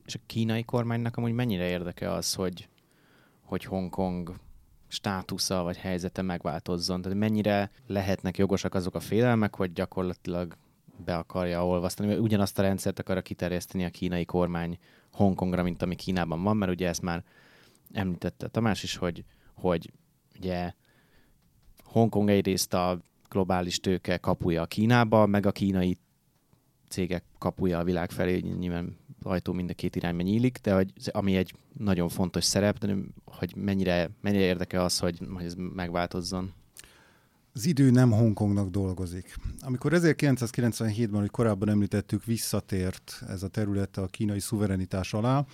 És 0.04 0.14
a 0.14 0.18
kínai 0.26 0.62
kormánynak 0.62 1.16
amúgy 1.16 1.32
mennyire 1.32 1.68
érdeke 1.68 2.10
az, 2.10 2.34
hogy, 2.34 2.68
hogy 3.40 3.64
Hongkong 3.64 4.34
státusza 4.88 5.62
vagy 5.62 5.76
helyzete 5.76 6.22
megváltozzon. 6.22 7.02
Tehát 7.02 7.18
mennyire 7.18 7.70
lehetnek 7.86 8.38
jogosak 8.38 8.74
azok 8.74 8.94
a 8.94 9.00
félelmek, 9.00 9.56
hogy 9.56 9.72
gyakorlatilag 9.72 10.56
be 11.04 11.16
akarja 11.16 11.66
olvasztani, 11.66 12.08
mert 12.08 12.20
ugyanazt 12.20 12.58
a 12.58 12.62
rendszert 12.62 12.98
akarja 12.98 13.22
kiterjeszteni 13.22 13.84
a 13.84 13.90
kínai 13.90 14.24
kormány 14.24 14.78
Hongkongra, 15.12 15.62
mint 15.62 15.82
ami 15.82 15.94
Kínában 15.94 16.42
van, 16.42 16.56
mert 16.56 16.72
ugye 16.72 16.88
ezt 16.88 17.02
már 17.02 17.24
említette 17.92 18.48
Tamás 18.48 18.82
is, 18.82 18.96
hogy, 18.96 19.24
hogy 19.54 19.92
ugye 20.38 20.72
Hongkong 21.84 22.30
egyrészt 22.30 22.74
a 22.74 23.00
globális 23.28 23.80
tőke 23.80 24.16
kapuja 24.16 24.62
a 24.62 24.66
Kínába, 24.66 25.26
meg 25.26 25.46
a 25.46 25.52
kínai 25.52 25.98
cégek 26.88 27.24
kapuja 27.38 27.78
a 27.78 27.84
világ 27.84 28.10
felé, 28.10 28.38
nyilván 28.38 28.96
ajtó 29.22 29.52
mind 29.52 29.70
a 29.70 29.74
két 29.74 29.96
irányba 29.96 30.22
nyílik, 30.22 30.58
de 30.62 30.74
hogy, 30.74 30.92
ami 31.10 31.36
egy 31.36 31.54
nagyon 31.78 32.08
fontos 32.08 32.44
szerep, 32.44 32.78
de 32.78 32.94
hogy 33.24 33.56
mennyire, 33.56 34.10
mennyire 34.20 34.42
érdeke 34.42 34.82
az, 34.82 34.98
hogy, 34.98 35.18
hogy 35.34 35.44
ez 35.44 35.54
megváltozzon. 35.56 36.52
Az 37.54 37.66
idő 37.66 37.90
nem 37.90 38.10
Hongkongnak 38.10 38.70
dolgozik. 38.70 39.36
Amikor 39.60 39.92
1997-ben, 39.94 41.20
hogy 41.20 41.30
korábban 41.30 41.68
említettük, 41.68 42.24
visszatért 42.24 43.22
ez 43.28 43.42
a 43.42 43.48
terület 43.48 43.96
a 43.96 44.06
kínai 44.06 44.40
szuverenitás 44.40 45.14
alá, 45.14 45.44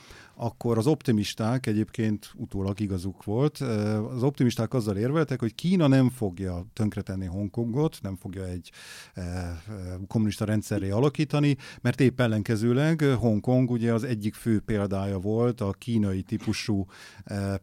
akkor 0.40 0.78
az 0.78 0.86
optimisták 0.86 1.66
egyébként 1.66 2.32
utólag 2.36 2.80
igazuk 2.80 3.24
volt. 3.24 3.58
Az 4.14 4.22
optimisták 4.22 4.74
azzal 4.74 4.96
érveltek, 4.96 5.40
hogy 5.40 5.54
Kína 5.54 5.86
nem 5.86 6.10
fogja 6.10 6.66
tönkretenni 6.72 7.26
Hongkongot, 7.26 7.98
nem 8.02 8.16
fogja 8.16 8.44
egy 8.44 8.70
kommunista 10.06 10.44
rendszerré 10.44 10.90
alakítani, 10.90 11.56
mert 11.80 12.00
épp 12.00 12.20
ellenkezőleg 12.20 13.00
Hongkong 13.00 13.70
ugye 13.70 13.92
az 13.92 14.04
egyik 14.04 14.34
fő 14.34 14.60
példája 14.60 15.18
volt 15.18 15.60
a 15.60 15.72
kínai 15.72 16.22
típusú 16.22 16.86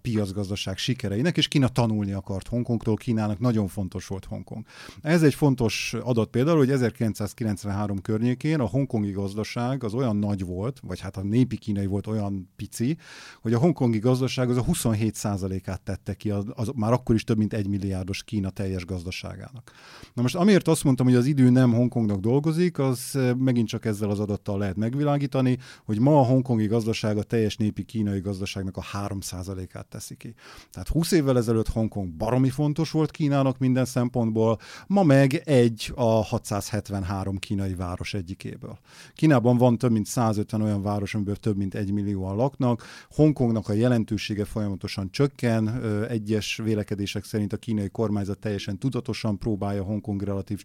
piacgazdaság 0.01 0.77
sikereinek, 0.77 1.38
és 1.38 1.47
Kína 1.47 1.67
tanulni 1.67 2.11
akart 2.11 2.47
Hongkongtól, 2.47 2.95
Kínának 2.95 3.39
nagyon 3.39 3.67
fontos 3.67 4.07
volt 4.07 4.25
Hongkong. 4.25 4.65
Ez 5.01 5.23
egy 5.23 5.33
fontos 5.33 5.93
adat 6.01 6.29
például, 6.29 6.57
hogy 6.57 6.71
1993 6.71 8.01
környékén 8.01 8.59
a 8.59 8.67
hongkongi 8.67 9.11
gazdaság 9.11 9.83
az 9.83 9.93
olyan 9.93 10.15
nagy 10.15 10.45
volt, 10.45 10.79
vagy 10.79 10.99
hát 10.99 11.17
a 11.17 11.23
népi 11.23 11.57
kínai 11.57 11.85
volt 11.85 12.07
olyan 12.07 12.49
pici, 12.65 12.97
hogy 13.41 13.54
a 13.54 13.60
hongkongi 13.60 13.99
gazdaság 13.99 14.49
az 14.49 14.58
a 14.58 14.63
27%-át 14.63 15.82
tette 15.82 16.13
ki, 16.13 16.30
az, 16.30 16.45
az 16.54 16.71
már 16.75 16.91
akkor 16.91 17.15
is 17.15 17.23
több 17.23 17.38
mint 17.38 17.54
egy 17.54 17.67
milliárdos 17.67 18.23
Kína 18.23 18.49
teljes 18.49 18.86
gazdaságának. 18.86 19.71
Na 20.13 20.21
most 20.21 20.36
amiért 20.36 20.67
azt 20.67 20.84
mondtam, 20.84 21.06
hogy 21.06 21.15
az 21.15 21.25
idő 21.25 21.49
nem 21.49 21.73
Hongkongnak 21.73 22.19
dolgozik, 22.19 22.80
az 22.80 23.17
megint 23.38 23.67
csak 23.67 23.86
ezzel 23.86 24.10
az 24.10 24.19
adattal 24.19 24.58
lehet 24.58 24.75
megvilágítani, 24.75 25.58
hogy 25.86 25.99
ma 25.99 26.19
a 26.19 26.23
hongkongi 26.23 26.65
gazdaság 26.65 27.17
a 27.17 27.23
teljes 27.23 27.58
népi 27.58 27.84
kínai 27.84 28.19
gazdaságnak 28.19 28.78
a 28.78 28.84
3%-át 28.93 29.88
teszi 29.88 30.15
ki. 30.15 30.34
Tehát 30.71 30.88
20 30.88 31.12
évvel 31.12 31.38
ezelőtt 31.38 31.67
Hongkong 31.67 32.10
baromi 32.10 32.49
fontos 32.49 32.91
volt 32.91 33.12
Kínának 33.12 33.58
minden 33.58 33.86
szempontból, 33.86 34.60
ma 34.88 35.04
meg 35.04 35.34
egy 35.45 35.91
a 35.95 36.23
673 36.23 37.38
kínai 37.38 37.73
város 37.75 38.13
egyikéből. 38.13 38.80
Kínában 39.13 39.58
van 39.58 39.78
több 39.78 39.91
mint 39.91 40.06
150 40.06 40.62
olyan 40.62 40.82
város, 40.82 41.15
amiből 41.15 41.36
több 41.36 41.58
mint 41.58 41.75
egy 41.75 41.91
millióan 41.91 42.36
lak, 42.36 42.54
laknak. 42.57 42.83
Hongkongnak 43.09 43.69
a 43.69 43.73
jelentősége 43.73 44.45
folyamatosan 44.45 45.11
csökken. 45.11 45.83
Egyes 46.09 46.57
vélekedések 46.63 47.23
szerint 47.23 47.53
a 47.53 47.57
kínai 47.57 47.89
kormányzat 47.89 48.39
teljesen 48.39 48.79
tudatosan 48.79 49.37
próbálja 49.37 49.83
Hongkong 49.83 50.21
relatív 50.21 50.63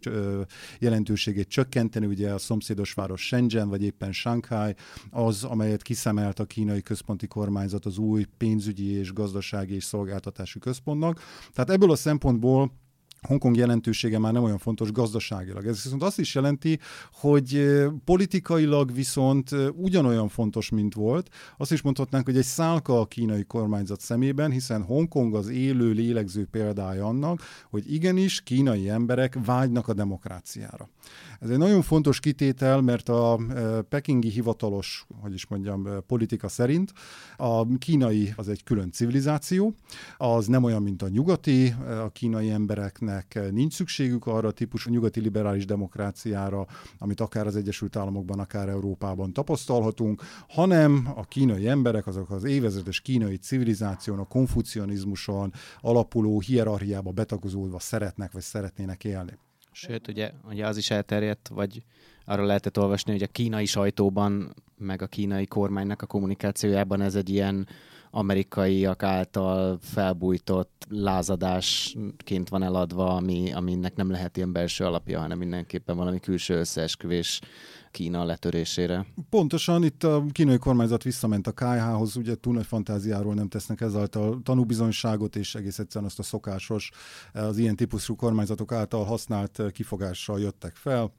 jelentőségét 0.79 1.49
csökkenteni. 1.49 2.07
Ugye 2.07 2.33
a 2.33 2.39
szomszédos 2.39 2.93
város 2.93 3.27
Shenzhen, 3.27 3.69
vagy 3.69 3.83
éppen 3.83 4.13
Shanghai 4.13 4.75
az, 5.11 5.45
amelyet 5.45 5.83
kiszemelt 5.83 6.39
a 6.39 6.45
kínai 6.45 6.83
központi 6.83 7.27
kormányzat 7.27 7.87
az 7.87 7.99
új 7.99 8.27
pénzügyi 8.37 8.91
és 8.91 9.13
gazdasági 9.13 9.75
és 9.75 9.85
szolgáltatási 9.85 10.59
központnak. 10.59 11.21
Tehát 11.53 11.71
ebből 11.71 11.91
a 11.91 11.97
szempontból 11.97 12.73
Hongkong 13.21 13.57
jelentősége 13.57 14.19
már 14.19 14.33
nem 14.33 14.43
olyan 14.43 14.59
fontos 14.59 14.93
gazdaságilag. 14.93 15.67
Ez 15.67 15.83
viszont 15.83 16.03
azt 16.03 16.19
is 16.19 16.35
jelenti, 16.35 16.79
hogy 17.13 17.69
politikailag 18.05 18.95
viszont 18.95 19.51
ugyanolyan 19.75 20.29
fontos, 20.29 20.71
mint 20.71 20.95
volt. 20.95 21.29
Azt 21.57 21.73
is 21.73 21.83
mondhatnánk, 21.83 22.25
hogy 22.25 22.37
egy 22.37 22.45
szálka 22.45 23.01
a 23.01 23.07
kínai 23.07 23.45
kormányzat 23.45 24.01
szemében, 24.01 24.51
hiszen 24.51 24.83
Hongkong 24.83 25.35
az 25.35 25.49
élő, 25.49 25.91
lélegző 25.91 26.47
példája 26.51 27.07
annak, 27.07 27.43
hogy 27.71 27.93
igenis 27.93 28.41
kínai 28.41 28.89
emberek 28.89 29.39
vágynak 29.45 29.89
a 29.89 29.95
demokráciára. 29.95 30.89
Ez 31.41 31.51
egy 31.51 31.59
nagyon 31.59 31.83
fontos 31.83 32.21
kitétel, 32.21 32.81
mert 32.81 33.09
a 33.09 33.39
pekingi 33.89 34.29
hivatalos, 34.29 35.07
hogy 35.21 35.35
is 35.35 35.47
mondjam, 35.47 35.89
politika 36.07 36.49
szerint 36.49 36.93
a 37.37 37.77
kínai 37.79 38.33
az 38.37 38.49
egy 38.49 38.63
külön 38.63 38.91
civilizáció, 38.91 39.75
az 40.17 40.47
nem 40.47 40.65
olyan, 40.65 40.83
mint 40.83 41.03
a 41.03 41.09
nyugati, 41.09 41.75
a 42.05 42.11
kínai 42.13 42.51
embereknek 42.51 43.39
nincs 43.51 43.75
szükségük 43.75 44.27
arra 44.27 44.49
a 44.49 44.53
típusú 44.53 44.91
nyugati 44.91 45.21
liberális 45.21 45.65
demokráciára, 45.65 46.67
amit 46.99 47.21
akár 47.21 47.47
az 47.47 47.57
Egyesült 47.57 47.97
Államokban, 47.97 48.39
akár 48.39 48.69
Európában 48.69 49.33
tapasztalhatunk, 49.33 50.23
hanem 50.49 51.09
a 51.15 51.25
kínai 51.25 51.69
emberek, 51.69 52.07
azok 52.07 52.31
az 52.31 52.45
évezredes 52.45 53.01
kínai 53.01 53.37
civilizáción, 53.37 54.19
a 54.19 54.25
konfucionizmuson 54.25 55.53
alapuló 55.81 56.41
hierarchiába 56.41 57.11
betagozódva 57.11 57.79
szeretnek, 57.79 58.33
vagy 58.33 58.43
szeretnének 58.43 59.05
élni. 59.05 59.39
Sőt, 59.87 60.09
ugye, 60.09 60.33
ugye 60.49 60.67
az 60.67 60.77
is 60.77 60.91
elterjedt, 60.91 61.49
vagy 61.49 61.83
arról 62.25 62.47
lehetett 62.47 62.79
olvasni, 62.79 63.13
hogy 63.13 63.23
a 63.23 63.27
kínai 63.27 63.67
sajtóban, 63.67 64.55
meg 64.79 65.03
a 65.03 65.07
kínai 65.07 65.47
kormánynak 65.47 66.03
a 66.03 66.07
kommunikációjában 66.07 67.01
ez 67.01 67.15
egy 67.15 67.29
ilyen 67.29 67.69
amerikaiak 68.11 69.03
által 69.03 69.79
felbújtott 69.83 70.87
lázadásként 70.89 72.49
van 72.49 72.63
eladva, 72.63 73.15
ami, 73.15 73.53
aminek 73.53 73.97
nem 73.97 74.11
lehet 74.11 74.37
ilyen 74.37 74.53
belső 74.53 74.85
alapja, 74.85 75.21
hanem 75.21 75.39
mindenképpen 75.39 75.97
valami 75.97 76.21
külső 76.21 76.55
összeesküvés 76.55 77.41
Kína 77.91 78.25
letörésére. 78.25 79.07
Pontosan, 79.31 79.85
itt 79.85 80.05
a 80.05 80.25
kínai 80.33 80.59
kormányzat 80.59 81.03
visszament 81.03 81.47
a 81.47 81.53
KH-hoz, 81.53 82.17
ugye 82.17 82.35
túl 82.35 82.55
nagy 82.55 82.67
fantáziáról 82.67 83.35
nem 83.35 83.49
tesznek 83.49 83.81
ezáltal 83.81 84.41
tanúbizonyságot, 84.43 85.37
és 85.37 85.55
egész 85.55 85.79
egyszerűen 85.79 86.11
azt 86.11 86.19
a 86.19 86.23
szokásos, 86.23 86.91
az 87.33 87.59
ilyen 87.59 87.77
típusú 87.77 88.17
kormányzatok 88.17 88.73
által 88.73 89.05
használt 89.05 89.63
kifogással 89.73 90.41
jöttek 90.41 90.77
fel 90.77 91.13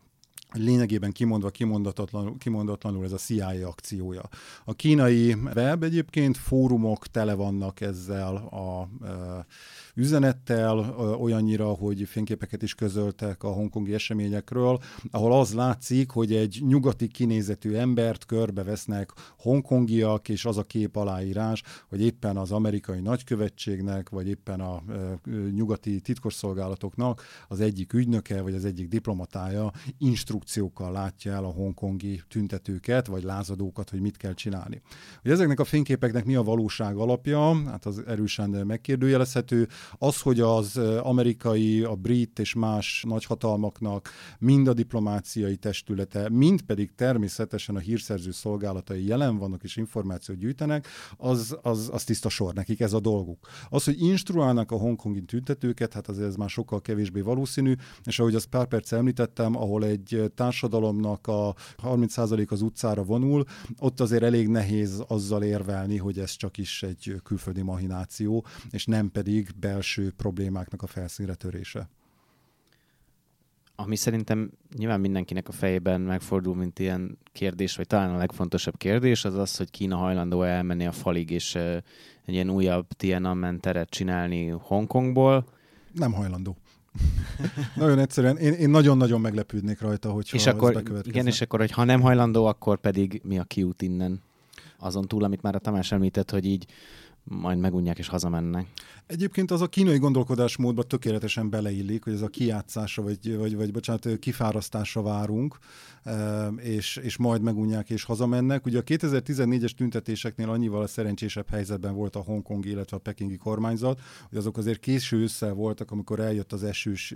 lényegében 0.54 1.12
kimondva 1.12 1.50
kimondatlanul, 1.50 2.38
kimondatlanul 2.38 3.04
ez 3.04 3.12
a 3.12 3.18
CIA 3.18 3.68
akciója. 3.68 4.30
A 4.66 4.74
kínai 4.74 5.34
web 5.56 5.84
egyébként 5.84 6.38
fórumok 6.38 7.08
tele 7.08 7.34
vannak 7.34 7.82
ezzel 7.82 8.36
a 8.36 8.90
e, 9.06 9.46
üzenettel, 9.96 10.96
olyannyira, 11.20 11.68
hogy 11.68 12.04
fényképeket 12.08 12.62
is 12.62 12.76
közöltek 12.76 13.44
a 13.44 13.52
hongkongi 13.52 13.94
eseményekről, 13.94 14.80
ahol 15.12 15.40
az 15.40 15.54
látszik, 15.54 16.12
hogy 16.12 16.34
egy 16.34 16.62
nyugati 16.68 17.08
kinézetű 17.08 17.74
embert 17.74 18.26
körbevesznek 18.26 19.12
hongkongiak, 19.38 20.30
és 20.30 20.46
az 20.46 20.58
a 20.58 20.64
kép 20.64 20.96
aláírás, 20.96 21.64
hogy 21.90 22.02
éppen 22.02 22.38
az 22.38 22.52
amerikai 22.52 23.00
nagykövetségnek, 23.00 24.10
vagy 24.10 24.28
éppen 24.28 24.60
a 24.60 24.84
nyugati 25.56 26.00
titkosszolgálatoknak 26.00 27.22
az 27.48 27.60
egyik 27.60 27.94
ügynöke, 27.94 28.42
vagy 28.42 28.54
az 28.54 28.66
egyik 28.66 28.88
diplomatája 28.88 29.72
instrukciókkal 30.42 30.92
látja 30.92 31.32
el 31.32 31.44
a 31.44 31.48
hongkongi 31.48 32.22
tüntetőket, 32.28 33.08
vagy 33.08 33.24
lázadókat, 33.24 33.90
hogy 33.90 34.02
mit 34.02 34.18
kell 34.18 34.34
csinálni. 34.34 34.82
Hogy 35.22 35.32
ezeknek 35.32 35.60
a 35.60 35.64
fényképeknek 35.64 36.26
mi 36.26 36.36
a 36.36 36.44
valóság 36.44 36.96
alapja, 36.96 37.70
hát 37.70 37.86
az 37.86 38.04
erősen 38.08 38.50
megkérdőjelezhető. 38.50 39.68
Az, 39.98 40.22
hogy 40.22 40.40
az 40.40 40.78
amerikai, 41.02 41.84
a 41.84 41.96
brit 41.96 42.40
és 42.40 42.54
más 42.54 43.04
nagyhatalmaknak 43.08 44.10
mind 44.40 44.68
a 44.68 44.74
diplomáciai 44.74 45.56
testülete, 45.56 46.30
mind 46.30 46.62
pedig 46.62 46.92
természetesen 46.96 47.76
a 47.76 47.80
hírszerző 47.80 48.32
szolgálatai 48.32 49.06
jelen 49.08 49.38
vannak 49.38 49.64
és 49.64 49.76
információt 49.76 50.38
gyűjtenek, 50.38 50.88
az, 51.18 51.58
az, 51.62 51.90
az 51.94 52.04
tiszta 52.04 52.30
sor, 52.30 52.54
nekik 52.54 52.80
ez 52.80 52.94
a 52.94 53.00
dolguk. 53.00 53.48
Az, 53.70 53.84
hogy 53.84 54.02
instruálnak 54.02 54.72
a 54.72 54.78
hongkongi 54.78 55.22
tüntetőket, 55.22 55.94
hát 55.94 56.08
azért 56.08 56.28
ez 56.28 56.36
már 56.36 56.50
sokkal 56.50 56.82
kevésbé 56.82 57.22
valószínű, 57.22 57.74
és 58.04 58.20
ahogy 58.20 58.36
azt 58.36 58.46
pár 58.48 58.68
perc 58.68 58.92
említettem, 58.92 59.56
ahol 59.56 59.86
egy 59.86 60.31
társadalomnak 60.34 61.28
a 61.28 61.56
30% 61.84 62.50
az 62.50 62.62
utcára 62.62 63.04
vonul, 63.04 63.46
ott 63.80 64.00
azért 64.00 64.24
elég 64.24 64.48
nehéz 64.48 65.04
azzal 65.08 65.44
érvelni, 65.44 65.98
hogy 65.98 66.20
ez 66.20 66.32
csak 66.32 66.58
is 66.58 66.84
egy 66.84 67.16
külföldi 67.24 67.62
mahináció, 67.62 68.46
és 68.70 68.86
nem 68.86 69.12
pedig 69.12 69.50
belső 69.60 70.12
problémáknak 70.12 70.82
a 70.82 70.88
felszínre 70.88 71.36
törése. 71.36 71.90
Ami 73.76 73.96
szerintem 73.96 74.52
nyilván 74.78 75.00
mindenkinek 75.00 75.48
a 75.48 75.52
fejében 75.52 76.02
megfordul, 76.02 76.56
mint 76.56 76.80
ilyen 76.80 77.18
kérdés, 77.32 77.76
vagy 77.76 77.88
talán 77.88 78.14
a 78.14 78.18
legfontosabb 78.18 78.78
kérdés, 78.78 79.26
az 79.26 79.36
az, 79.36 79.58
hogy 79.58 79.72
Kína 79.72 79.96
hajlandó 79.96 80.44
elmenni 80.44 80.86
a 80.86 80.92
falig, 80.92 81.30
és 81.30 81.56
egy 81.56 82.34
ilyen 82.34 82.50
újabb 82.50 82.88
Tiananmen 82.88 83.60
teret 83.60 83.90
csinálni 83.90 84.48
Hongkongból. 84.48 85.46
Nem 85.94 86.14
hajlandó. 86.14 86.58
nagyon 87.76 88.00
egyszerűen, 88.00 88.38
én, 88.38 88.54
én 88.54 88.70
nagyon-nagyon 88.70 89.22
meglepődnék 89.22 89.82
rajta, 89.82 90.12
hogy 90.12 90.30
és 90.32 90.46
akkor, 90.48 90.84
Igen, 91.04 91.28
és 91.28 91.42
akkor, 91.42 91.60
hogy 91.60 91.72
ha 91.72 91.84
nem 91.84 92.02
hajlandó, 92.02 92.46
akkor 92.46 92.78
pedig 92.78 93.22
mi 93.24 93.40
a 93.40 93.44
kiút 93.44 93.82
innen? 93.82 94.22
Azon 94.80 95.08
túl, 95.08 95.24
amit 95.24 95.42
már 95.42 95.56
a 95.56 95.60
Tamás 95.60 95.92
említett, 95.92 96.32
hogy 96.32 96.46
így 96.46 96.66
majd 97.24 97.60
megunják 97.60 97.98
és 97.98 98.08
hazamennek. 98.08 98.68
Egyébként 99.12 99.52
az 99.52 99.62
a 99.62 99.68
kínai 99.68 99.98
gondolkodásmódba 99.98 100.84
tökéletesen 100.84 101.50
beleillik, 101.50 102.04
hogy 102.04 102.14
ez 102.14 102.22
a 102.22 102.28
kiátszásra, 102.28 103.04
vagy, 103.04 103.38
vagy, 103.38 103.56
vagy 103.56 103.72
bocsánat, 103.72 104.20
kifárasztásra 104.20 105.02
várunk, 105.02 105.58
és, 106.58 106.96
és 106.96 107.18
majd 107.18 107.42
megunják 107.42 107.90
és 107.90 108.04
hazamennek. 108.04 108.66
Ugye 108.66 108.78
a 108.78 108.84
2014-es 108.84 109.72
tüntetéseknél 109.72 110.50
annyival 110.50 110.82
a 110.82 110.88
szerencsésebb 110.88 111.50
helyzetben 111.50 111.94
volt 111.94 112.16
a 112.16 112.20
hongkongi, 112.20 112.70
illetve 112.70 112.98
a 112.98 113.00
pekingi 113.00 113.38
kormányzat, 113.38 114.00
hogy 114.30 114.38
azok 114.38 114.58
azért 114.58 114.80
késő 114.80 115.22
össze 115.22 115.52
voltak, 115.52 115.92
amikor 115.92 116.20
eljött 116.20 116.52
az 116.52 116.64
esős 116.64 117.14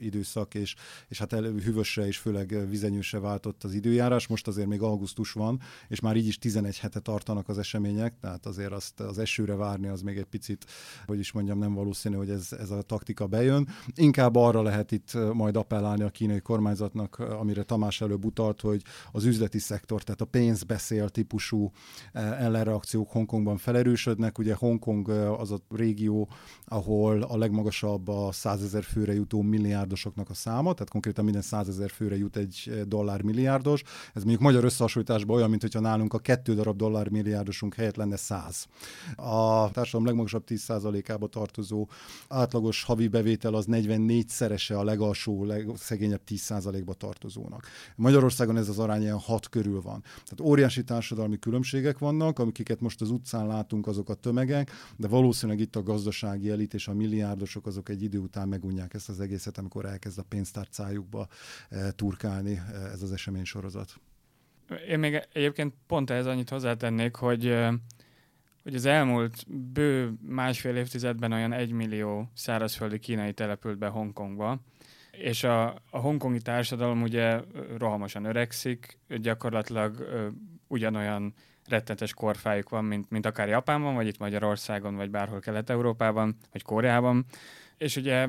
időszak, 0.00 0.54
és, 0.54 0.74
és 1.08 1.18
hát 1.18 1.32
elő 1.32 1.58
hűvösre 1.58 2.06
és 2.06 2.18
főleg 2.18 2.68
vizenyősre 2.68 3.18
váltott 3.18 3.64
az 3.64 3.74
időjárás. 3.74 4.26
Most 4.26 4.46
azért 4.46 4.68
még 4.68 4.82
augusztus 4.82 5.32
van, 5.32 5.60
és 5.88 6.00
már 6.00 6.16
így 6.16 6.26
is 6.26 6.38
11 6.38 6.78
hete 6.78 7.00
tartanak 7.00 7.48
az 7.48 7.58
események, 7.58 8.14
tehát 8.20 8.46
azért 8.46 8.72
azt 8.72 9.00
az 9.00 9.18
esőre 9.18 9.54
várni 9.54 9.88
az 9.88 10.02
még 10.02 10.16
egy 10.16 10.24
picit 10.24 10.64
hogy 11.06 11.18
is 11.18 11.32
mondjam, 11.32 11.58
nem 11.58 11.74
valószínű, 11.74 12.16
hogy 12.16 12.30
ez, 12.30 12.48
ez 12.60 12.70
a 12.70 12.82
taktika 12.82 13.26
bejön. 13.26 13.68
Inkább 13.94 14.36
arra 14.36 14.62
lehet 14.62 14.92
itt 14.92 15.18
majd 15.32 15.56
appellálni 15.56 16.02
a 16.02 16.10
kínai 16.10 16.40
kormányzatnak, 16.40 17.18
amire 17.18 17.62
Tamás 17.62 18.00
előbb 18.00 18.24
utalt, 18.24 18.60
hogy 18.60 18.82
az 19.12 19.24
üzleti 19.24 19.58
szektor, 19.58 20.02
tehát 20.02 20.20
a 20.20 20.24
pénzbeszél 20.24 21.08
típusú 21.08 21.70
ellenreakciók 22.12 23.10
Hongkongban 23.10 23.56
felerősödnek. 23.56 24.38
Ugye 24.38 24.54
Hongkong 24.54 25.08
az 25.38 25.50
a 25.50 25.58
régió, 25.70 26.28
ahol 26.64 27.22
a 27.22 27.36
legmagasabb 27.36 28.08
a 28.08 28.32
százezer 28.32 28.82
főre 28.82 29.12
jutó 29.12 29.42
milliárdosoknak 29.42 30.30
a 30.30 30.34
száma, 30.34 30.72
tehát 30.72 30.90
konkrétan 30.90 31.24
minden 31.24 31.42
százezer 31.42 31.90
főre 31.90 32.16
jut 32.16 32.36
egy 32.36 32.82
dollár 32.86 33.22
milliárdos. 33.22 33.82
Ez 34.14 34.22
mondjuk 34.22 34.42
magyar 34.42 34.64
összehasonlításban 34.64 35.36
olyan, 35.36 35.50
mint 35.50 35.62
hogyha 35.62 35.80
nálunk 35.80 36.14
a 36.14 36.18
kettő 36.18 36.54
darab 36.54 36.76
dollár 36.76 37.08
milliárdosunk 37.08 37.74
helyett 37.74 37.96
lenne 37.96 38.16
száz. 38.16 38.66
A 39.16 39.70
társadalom 39.70 40.06
legmagasabb 40.06 40.44
10%-ába 40.82 41.26
tartozó 41.26 41.88
átlagos 42.28 42.82
havi 42.82 43.08
bevétel 43.08 43.54
az 43.54 43.66
44-szerese 43.70 44.78
a 44.78 44.84
legalsó, 44.84 45.44
legszegényebb 45.44 46.20
10%-ba 46.28 46.94
tartozónak. 46.94 47.66
Magyarországon 47.96 48.56
ez 48.56 48.68
az 48.68 48.78
arány 48.78 49.02
ilyen 49.02 49.18
6 49.18 49.48
körül 49.48 49.80
van. 49.80 50.00
Tehát 50.00 50.40
óriási 50.40 50.84
társadalmi 50.84 51.38
különbségek 51.38 51.98
vannak, 51.98 52.38
amiket 52.38 52.80
most 52.80 53.00
az 53.00 53.10
utcán 53.10 53.46
látunk, 53.46 53.86
azok 53.86 54.08
a 54.08 54.14
tömegek, 54.14 54.70
de 54.96 55.08
valószínűleg 55.08 55.60
itt 55.60 55.76
a 55.76 55.82
gazdasági 55.82 56.50
elit 56.50 56.74
és 56.74 56.88
a 56.88 56.94
milliárdosok 56.94 57.66
azok 57.66 57.88
egy 57.88 58.02
idő 58.02 58.18
után 58.18 58.48
megunják 58.48 58.94
ezt 58.94 59.08
az 59.08 59.20
egészet, 59.20 59.58
amikor 59.58 59.84
elkezd 59.84 60.18
a 60.18 60.22
pénztárcájukba 60.22 61.28
eh, 61.68 61.88
turkálni 61.96 62.52
eh, 62.52 62.92
ez 62.92 63.02
az 63.02 63.12
esemény 63.12 63.44
sorozat. 63.44 64.00
Én 64.88 64.98
még 64.98 65.28
egyébként 65.32 65.74
pont 65.86 66.10
ehhez 66.10 66.26
annyit 66.26 66.48
hozzátennék, 66.48 67.14
hogy 67.14 67.46
eh, 67.46 67.72
hogy 68.62 68.74
az 68.74 68.84
elmúlt 68.84 69.44
bő 69.72 70.12
másfél 70.26 70.76
évtizedben 70.76 71.32
olyan 71.32 71.52
egymillió 71.52 72.30
szárazföldi 72.34 72.98
kínai 72.98 73.32
települt 73.32 73.78
be 73.78 73.86
Hongkongba, 73.86 74.60
és 75.10 75.44
a, 75.44 75.74
a 75.90 75.98
hongkongi 75.98 76.40
társadalom 76.40 77.02
ugye 77.02 77.40
rohamosan 77.78 78.24
öregszik, 78.24 78.98
gyakorlatilag 79.08 79.98
ö, 80.00 80.28
ugyanolyan 80.66 81.34
rettenetes 81.68 82.14
korfájuk 82.14 82.68
van, 82.68 82.84
mint, 82.84 83.10
mint 83.10 83.26
akár 83.26 83.48
Japánban, 83.48 83.94
vagy 83.94 84.06
itt 84.06 84.18
Magyarországon, 84.18 84.96
vagy 84.96 85.10
bárhol 85.10 85.40
Kelet-Európában, 85.40 86.36
vagy 86.52 86.62
Koreában, 86.62 87.24
és 87.76 87.96
ugye 87.96 88.28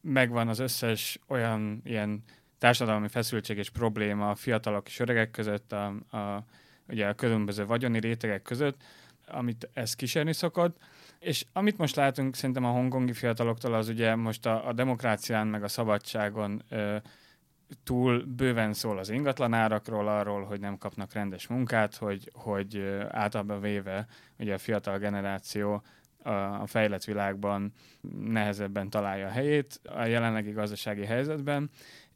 megvan 0.00 0.48
az 0.48 0.58
összes 0.58 1.18
olyan 1.28 1.80
ilyen 1.84 2.22
társadalmi 2.58 3.08
feszültség 3.08 3.58
és 3.58 3.70
probléma 3.70 4.30
a 4.30 4.34
fiatalok 4.34 4.88
és 4.88 4.98
öregek 4.98 5.30
között, 5.30 5.72
a, 5.72 5.86
a, 6.10 6.44
ugye 6.88 7.06
a 7.06 7.14
különböző 7.14 7.66
vagyoni 7.66 8.00
rétegek 8.00 8.42
között, 8.42 8.82
amit 9.26 9.68
ez 9.72 9.94
kísérni 9.94 10.32
szokott. 10.32 10.76
És 11.18 11.46
amit 11.52 11.78
most 11.78 11.96
látunk 11.96 12.34
szerintem 12.34 12.64
a 12.64 12.70
hongkongi 12.70 13.12
fiataloktól, 13.12 13.74
az 13.74 13.88
ugye 13.88 14.14
most 14.14 14.46
a, 14.46 14.68
a 14.68 14.72
demokrácián 14.72 15.46
meg 15.46 15.62
a 15.62 15.68
szabadságon 15.68 16.62
ö, 16.68 16.96
túl 17.84 18.24
bőven 18.36 18.72
szól 18.72 18.98
az 18.98 19.10
ingatlanárakról, 19.10 20.08
arról, 20.08 20.44
hogy 20.44 20.60
nem 20.60 20.78
kapnak 20.78 21.12
rendes 21.12 21.46
munkát, 21.46 21.96
hogy, 21.96 22.30
hogy 22.32 23.00
általában 23.08 23.60
véve 23.60 24.06
ugye 24.38 24.54
a 24.54 24.58
fiatal 24.58 24.98
generáció 24.98 25.82
a, 26.22 26.30
a 26.30 26.66
fejlett 26.66 27.04
világban 27.04 27.72
nehezebben 28.24 28.90
találja 28.90 29.26
a 29.26 29.30
helyét 29.30 29.80
a 29.84 30.04
jelenlegi 30.04 30.50
gazdasági 30.50 31.04
helyzetben, 31.04 31.70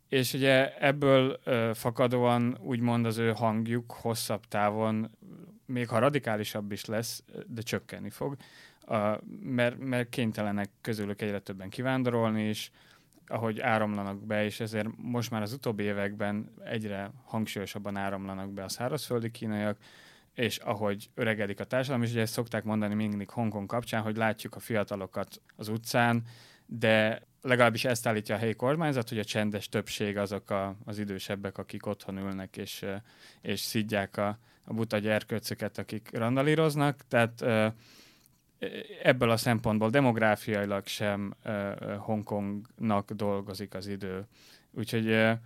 és 0.09 0.33
ugye 0.33 0.77
ebből 0.79 1.41
ö, 1.45 1.71
fakadóan 1.75 2.59
úgymond 2.61 3.07
az 3.07 3.19
ő 3.19 3.33
hangjuk 3.33 3.93
hosszabb 3.93 4.45
távon 4.49 5.11
még 5.67 5.89
ha 5.89 5.99
radikálisabb 5.99 6.73
is 6.73 6.85
lesz, 6.85 7.25
de 7.47 7.63
csökkenni 7.63 8.11
fog, 8.11 8.37
mert, 9.41 9.79
mert 9.79 10.09
kénytelenek 10.09 10.71
közülük 10.81 11.23
egyre 11.23 11.41
többen 11.41 11.69
kivándorolni, 11.69 12.43
és 12.43 12.71
ahogy 13.27 13.61
áramlanak 13.61 14.27
be, 14.27 14.45
és 14.45 14.61
ezért 14.61 14.89
most 14.97 15.31
már 15.31 15.43
az 15.43 15.53
utóbbi 15.53 15.83
években 15.83 16.51
egyre 16.65 17.11
hangsúlyosabban 17.25 17.97
áramlanak 17.97 18.53
be 18.53 18.65
a 18.65 18.69
szárazföldi 18.69 19.31
kínaiak, 19.31 19.79
és 20.35 20.57
ahogy 20.57 21.11
öregedik 21.15 21.61
a 21.61 21.65
társadalom, 21.65 22.03
és 22.03 22.11
ugye 22.11 22.21
ezt 22.21 22.33
szokták 22.33 22.65
mondani 22.65 22.95
mindig 22.95 23.31
Hongkong 23.31 23.67
kapcsán, 23.67 24.03
hogy 24.03 24.17
látjuk 24.17 24.55
a 24.55 24.61
fiatalokat 24.61 25.41
az 25.57 25.69
utcán, 25.69 26.23
de 26.67 27.23
legalábbis 27.43 27.85
ezt 27.85 28.07
állítja 28.07 28.35
a 28.35 28.39
helyi 28.39 28.55
kormányzat, 28.55 29.09
hogy 29.09 29.19
a 29.19 29.25
csendes 29.25 29.69
többség 29.69 30.17
azok 30.17 30.51
a, 30.51 30.77
az 30.85 30.99
idősebbek, 30.99 31.59
akik 31.59 31.87
otthon 31.87 32.17
ülnek 32.17 32.57
és, 32.57 32.85
és 33.41 33.61
szidják 33.61 34.17
a, 34.17 34.39
a 34.67 34.73
buta 34.73 34.99
gyerkőcöket, 34.99 35.79
akik 35.79 36.09
randalíroznak, 36.13 37.05
tehát 37.09 37.45
ebből 39.03 39.31
a 39.31 39.37
szempontból 39.37 39.91
demográfiailag 39.91 40.87
sem 40.87 41.35
Hongkongnak 41.99 43.11
dolgozik 43.11 43.75
az 43.75 43.87
idő. 43.87 44.27
Úgyhogy 44.71 45.37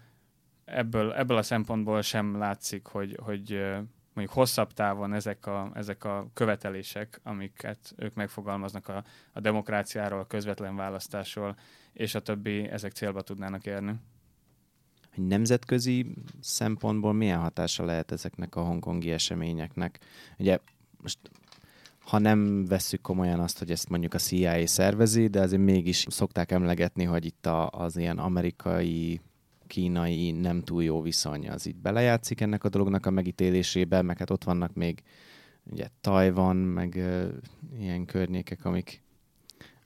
ebből, 0.64 1.12
ebből 1.12 1.36
a 1.36 1.42
szempontból 1.42 2.02
sem 2.02 2.38
látszik, 2.38 2.86
hogy, 2.86 3.18
hogy 3.22 3.60
mondjuk 4.14 4.38
hosszabb 4.38 4.72
távon 4.72 5.12
ezek 5.12 5.46
a, 5.46 5.70
ezek 5.74 6.04
a 6.04 6.30
követelések, 6.34 7.20
amiket 7.22 7.94
ők 7.96 8.14
megfogalmaznak 8.14 8.88
a, 8.88 9.04
a 9.32 9.40
demokráciáról, 9.40 10.20
a 10.20 10.26
közvetlen 10.26 10.76
választásról, 10.76 11.56
és 11.92 12.14
a 12.14 12.20
többi, 12.20 12.68
ezek 12.68 12.92
célba 12.92 13.22
tudnának 13.22 13.66
érni. 13.66 13.94
Hogy 15.14 15.26
nemzetközi 15.26 16.14
szempontból 16.40 17.12
milyen 17.12 17.38
hatása 17.38 17.84
lehet 17.84 18.12
ezeknek 18.12 18.56
a 18.56 18.62
hongkongi 18.62 19.10
eseményeknek? 19.10 19.98
Ugye 20.38 20.58
most 21.02 21.18
ha 21.98 22.18
nem 22.18 22.64
vesszük 22.64 23.00
komolyan 23.00 23.40
azt, 23.40 23.58
hogy 23.58 23.70
ezt 23.70 23.88
mondjuk 23.88 24.14
a 24.14 24.18
CIA 24.18 24.66
szervezi, 24.66 25.26
de 25.26 25.40
azért 25.40 25.62
mégis 25.62 26.06
szokták 26.08 26.52
emlegetni, 26.52 27.04
hogy 27.04 27.24
itt 27.24 27.46
a, 27.46 27.68
az 27.68 27.96
ilyen 27.96 28.18
amerikai 28.18 29.20
kínai 29.66 30.30
nem 30.30 30.62
túl 30.62 30.82
jó 30.82 31.00
viszony 31.00 31.48
az 31.48 31.66
itt 31.66 31.76
belejátszik 31.76 32.40
ennek 32.40 32.64
a 32.64 32.68
dolognak 32.68 33.06
a 33.06 33.10
megítélésébe, 33.10 34.02
meg 34.02 34.18
hát 34.18 34.30
ott 34.30 34.44
vannak 34.44 34.74
még 34.74 35.02
ugye 35.64 35.88
Tajvan, 36.00 36.56
meg 36.56 36.94
uh, 36.96 37.28
ilyen 37.78 38.04
környékek, 38.04 38.64
amik, 38.64 39.02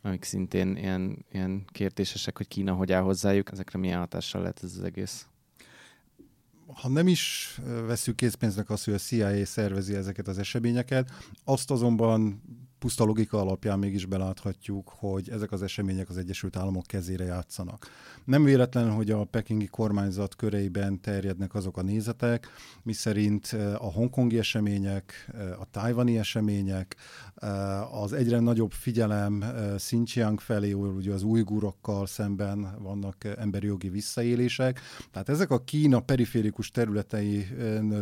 amik 0.05 0.25
szintén 0.25 0.77
ilyen, 0.77 1.25
ilyen 1.33 1.65
kérdésesek, 1.73 2.37
hogy 2.37 2.49
Kína 2.49 2.73
hogy 2.73 2.93
áll 2.93 3.03
hozzájuk, 3.03 3.53
ezekre 3.53 3.79
milyen 3.79 3.99
hatással 3.99 4.41
lehet 4.41 4.63
ez 4.63 4.75
az 4.77 4.83
egész? 4.83 5.27
ha 6.73 6.89
nem 6.89 7.09
is 7.09 7.55
veszük 7.87 8.17
készpénznek 8.17 8.71
azt, 8.71 8.85
hogy 8.85 8.95
a 8.95 8.99
CIA 8.99 9.47
szervezi 9.47 9.95
ezeket 9.95 10.29
az 10.29 10.39
eseményeket, 10.39 11.11
azt 11.45 11.71
azonban 11.71 12.43
puszta 12.85 13.05
logika 13.05 13.41
alapján 13.41 13.79
mégis 13.79 14.07
beláthatjuk, 14.07 14.93
hogy 14.97 15.31
ezek 15.31 15.53
az 15.53 15.63
események 15.63 16.09
az 16.09 16.17
Egyesült 16.17 16.57
Államok 16.57 16.87
kezére 16.87 17.25
játszanak. 17.25 17.87
Nem 18.25 18.45
véletlen, 18.45 18.91
hogy 18.91 19.11
a 19.11 19.25
pekingi 19.25 19.67
kormányzat 19.67 20.37
köreiben 20.37 21.01
terjednek 21.01 21.55
azok 21.55 21.77
a 21.77 21.83
nézetek, 21.83 22.49
miszerint 22.83 23.47
a 23.79 23.93
hongkongi 23.93 24.39
események, 24.39 25.31
a 25.59 25.71
tájvani 25.71 26.19
események, 26.19 26.97
az 27.93 28.13
egyre 28.13 28.41
nagyobb 28.41 28.73
figyelem 28.73 29.45
Xinjiang 29.77 30.41
felé, 30.41 30.73
ugye 30.73 31.13
az 31.13 31.23
újgurokkal 31.23 32.07
szemben 32.07 32.77
vannak 32.83 33.25
emberi 33.25 33.67
jogi 33.67 33.89
visszaélések. 33.89 34.81
Tehát 35.11 35.29
ezek 35.29 35.51
a 35.51 35.65
Kína 35.65 36.01
periférikus 36.01 36.71
területei 36.71 37.47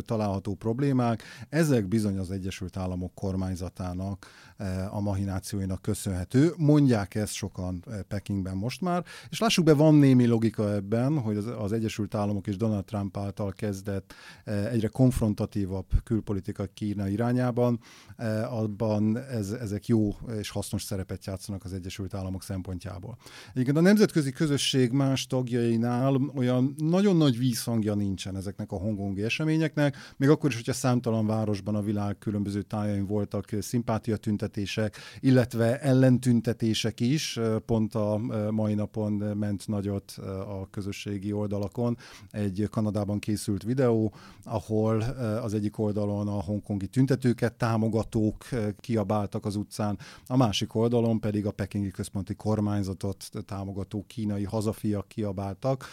található 0.05 0.55
problémák, 0.55 1.23
ezek 1.49 1.87
bizony 1.87 2.17
az 2.17 2.31
Egyesült 2.31 2.77
Államok 2.77 3.13
kormányzatának 3.13 4.27
a 4.89 4.99
mahinációinak 4.99 5.81
köszönhető. 5.81 6.53
Mondják 6.57 7.15
ezt 7.15 7.33
sokan 7.33 7.83
Pekingben 8.07 8.55
most 8.55 8.81
már, 8.81 9.03
és 9.29 9.39
lássuk 9.39 9.65
be, 9.65 9.73
van 9.73 9.95
némi 9.95 10.25
logika 10.25 10.73
ebben, 10.73 11.19
hogy 11.19 11.37
az, 11.37 11.45
az 11.57 11.71
Egyesült 11.71 12.15
Államok 12.15 12.47
és 12.47 12.57
Donald 12.57 12.85
Trump 12.85 13.17
által 13.17 13.51
kezdett 13.51 14.13
egyre 14.45 14.87
konfrontatívabb 14.87 15.85
külpolitika 16.03 16.65
Kína 16.73 17.07
irányában, 17.07 17.79
abban 18.49 19.17
ez, 19.17 19.51
ezek 19.51 19.87
jó 19.87 20.15
és 20.39 20.49
hasznos 20.49 20.83
szerepet 20.83 21.25
játszanak 21.25 21.63
az 21.63 21.73
Egyesült 21.73 22.13
Államok 22.13 22.43
szempontjából. 22.43 23.17
Egyébként 23.53 23.77
a 23.77 23.81
nemzetközi 23.81 24.31
közösség 24.31 24.91
más 24.91 25.27
tagjainál 25.27 26.15
olyan 26.35 26.75
nagyon 26.77 27.15
nagy 27.15 27.37
vízhangja 27.37 27.93
nincsen 27.93 28.35
ezeknek 28.35 28.71
a 28.71 28.75
hongkongi 28.75 29.23
eseményeknek, 29.23 29.97
még 30.17 30.29
akkor 30.29 30.49
is, 30.49 30.55
hogyha 30.55 30.73
számtalan 30.73 31.27
városban 31.27 31.75
a 31.75 31.81
világ 31.81 32.17
különböző 32.17 32.61
tájain 32.61 33.05
voltak 33.05 33.49
szimpátia 33.59 34.17
tüntetések, 34.63 34.97
illetve 35.19 35.79
ellentüntetések 35.79 36.99
is. 36.99 37.39
Pont 37.65 37.95
a 37.95 38.17
mai 38.49 38.73
napon 38.73 39.11
ment 39.13 39.67
nagyot 39.67 40.11
a 40.47 40.67
közösségi 40.69 41.31
oldalakon 41.33 41.97
egy 42.31 42.67
Kanadában 42.71 43.19
készült 43.19 43.63
videó, 43.63 44.13
ahol 44.43 45.01
az 45.41 45.53
egyik 45.53 45.77
oldalon 45.77 46.27
a 46.27 46.41
hongkongi 46.41 46.87
tüntetőket 46.87 47.53
támogatók 47.53 48.45
kiabáltak 48.79 49.45
az 49.45 49.55
utcán, 49.55 49.97
a 50.27 50.37
másik 50.37 50.75
oldalon 50.75 51.19
pedig 51.19 51.45
a 51.45 51.51
pekingi 51.51 51.91
központi 51.91 52.35
kormányzatot 52.35 53.29
támogató 53.45 54.05
kínai 54.07 54.43
hazafiak 54.43 55.07
kiabáltak 55.07 55.85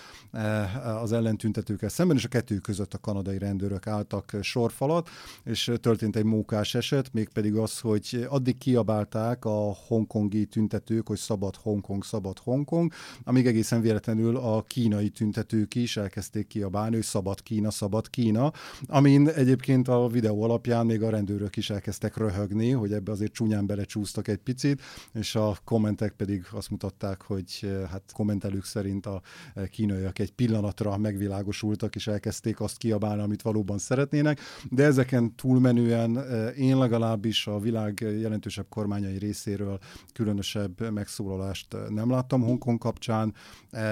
az 1.01 1.13
ellentüntetőkkel 1.13 1.89
szemben, 1.89 2.17
és 2.17 2.25
a 2.25 2.29
kettő 2.29 2.59
között 2.59 2.95
a 2.95 2.99
kanadai 2.99 3.39
rendőrök 3.39 3.87
álltak 3.87 4.37
sorfalat, 4.41 5.09
és 5.45 5.73
történt 5.81 6.17
egy 6.17 6.25
mókás 6.25 6.75
eset, 6.75 7.13
mégpedig 7.13 7.55
az, 7.55 7.81
hogy 7.81 8.27
addig 8.29 8.50
kiabálták 8.59 9.45
a 9.45 9.77
hongkongi 9.87 10.47
tüntetők, 10.47 11.09
hogy 11.09 11.19
szabad 11.19 11.57
Hongkong, 11.57 12.05
szabad 12.05 12.39
Hongkong, 12.39 12.93
amíg 13.25 13.47
egészen 13.47 13.81
véletlenül 13.81 14.37
a 14.37 14.63
kínai 14.63 15.09
tüntetők 15.09 15.75
is 15.75 15.97
elkezdték 15.97 16.47
kiabálni, 16.47 16.95
hogy 16.95 17.05
szabad 17.05 17.43
Kína, 17.43 17.71
szabad 17.71 18.11
Kína, 18.11 18.53
amin 18.87 19.29
egyébként 19.29 19.89
a 19.89 20.09
videó 20.09 20.43
alapján 20.43 20.87
még 20.87 21.03
a 21.03 21.11
rendőrök 21.11 21.57
is 21.57 21.71
elkezdtek 21.71 22.17
röhögni, 22.17 22.71
hogy 22.71 22.93
ebbe 22.93 23.13
azért 23.13 23.33
csúnyán 23.33 23.67
belecsúsztak 23.67 24.29
egy 24.29 24.39
picit, 24.39 24.83
és 25.13 25.35
a 25.35 25.57
kommentek 25.65 26.13
pedig 26.13 26.47
azt 26.53 26.71
mutatták, 26.71 27.23
hogy 27.23 27.71
hát 27.91 28.03
kommentelők 28.13 28.65
szerint 28.65 29.07
a 29.07 29.23
kínaiak 29.71 30.19
egy 30.19 30.33
pillanatra 30.33 30.97
megvilágosultak, 30.97 31.95
és 31.95 32.07
elkezdték 32.07 32.61
azt 32.61 32.77
kiabálni, 32.77 33.23
amit 33.23 33.43
valóban 33.43 33.79
szeretnének, 33.79 34.41
de 34.71 34.85
ezeken 34.85 35.35
túlmenően 35.35 36.19
én 36.57 36.79
legalábbis 36.79 37.47
a 37.47 37.59
világ 37.59 38.07
jelentősebb 38.41 38.69
kormányai 38.69 39.19
részéről 39.19 39.79
különösebb 40.13 40.91
megszólalást 40.91 41.77
nem 41.89 42.11
láttam 42.11 42.43
Hongkong 42.43 42.79
kapcsán. 42.79 43.35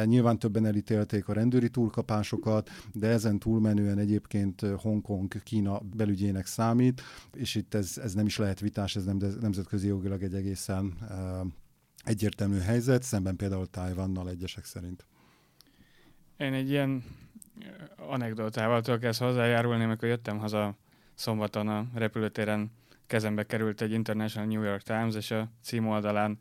Nyilván 0.04 0.38
többen 0.38 0.66
elítélték 0.66 1.28
a 1.28 1.32
rendőri 1.32 1.68
túlkapásokat, 1.68 2.70
de 2.92 3.08
ezen 3.08 3.38
túlmenően 3.38 3.98
egyébként 3.98 4.60
Hongkong 4.60 5.42
Kína 5.42 5.80
belügyének 5.96 6.46
számít, 6.46 7.02
és 7.34 7.54
itt 7.54 7.74
ez, 7.74 7.98
ez 8.02 8.14
nem 8.14 8.26
is 8.26 8.36
lehet 8.36 8.60
vitás, 8.60 8.96
ez 8.96 9.04
nem, 9.04 9.16
nemzetközi 9.40 9.86
jogilag 9.86 10.22
egy 10.22 10.34
egészen 10.34 10.96
egyértelmű 12.04 12.58
helyzet, 12.58 13.02
szemben 13.02 13.36
például 13.36 13.66
Tájvannal 13.66 14.28
egyesek 14.28 14.64
szerint. 14.64 15.06
Én 16.36 16.52
egy 16.52 16.70
ilyen 16.70 17.04
anekdotával 17.96 18.80
tudok 18.80 19.02
ezt 19.02 19.20
hozzájárulni, 19.20 19.84
amikor 19.84 20.08
jöttem 20.08 20.38
haza 20.38 20.76
szombaton 21.14 21.68
a 21.68 21.86
repülőtéren 21.94 22.70
kezembe 23.08 23.46
került 23.46 23.80
egy 23.80 23.92
International 23.92 24.48
New 24.48 24.62
York 24.62 24.82
Times, 24.82 25.14
és 25.14 25.30
a 25.30 25.50
cím 25.62 25.88
oldalán 25.88 26.38